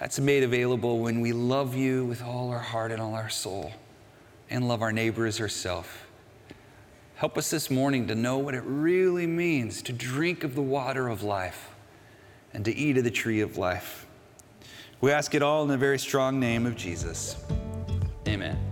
that's 0.00 0.18
made 0.18 0.42
available 0.42 0.98
when 0.98 1.20
we 1.20 1.32
love 1.32 1.76
you 1.76 2.04
with 2.04 2.22
all 2.22 2.50
our 2.50 2.58
heart 2.58 2.90
and 2.90 3.00
all 3.00 3.14
our 3.14 3.30
soul 3.30 3.72
and 4.50 4.66
love 4.66 4.82
our 4.82 4.92
neighbor 4.92 5.26
as 5.26 5.40
ourselves. 5.40 5.88
Help 7.14 7.38
us 7.38 7.50
this 7.50 7.70
morning 7.70 8.08
to 8.08 8.16
know 8.16 8.38
what 8.38 8.54
it 8.54 8.64
really 8.66 9.28
means 9.28 9.80
to 9.82 9.92
drink 9.92 10.42
of 10.42 10.56
the 10.56 10.62
water 10.62 11.08
of 11.08 11.22
life 11.22 11.70
and 12.52 12.64
to 12.64 12.74
eat 12.74 12.98
of 12.98 13.04
the 13.04 13.10
tree 13.12 13.40
of 13.40 13.56
life. 13.56 14.06
We 15.00 15.12
ask 15.12 15.34
it 15.34 15.42
all 15.42 15.62
in 15.62 15.68
the 15.68 15.78
very 15.78 16.00
strong 16.00 16.40
name 16.40 16.66
of 16.66 16.74
Jesus. 16.74 17.36
Amen. 18.26 18.71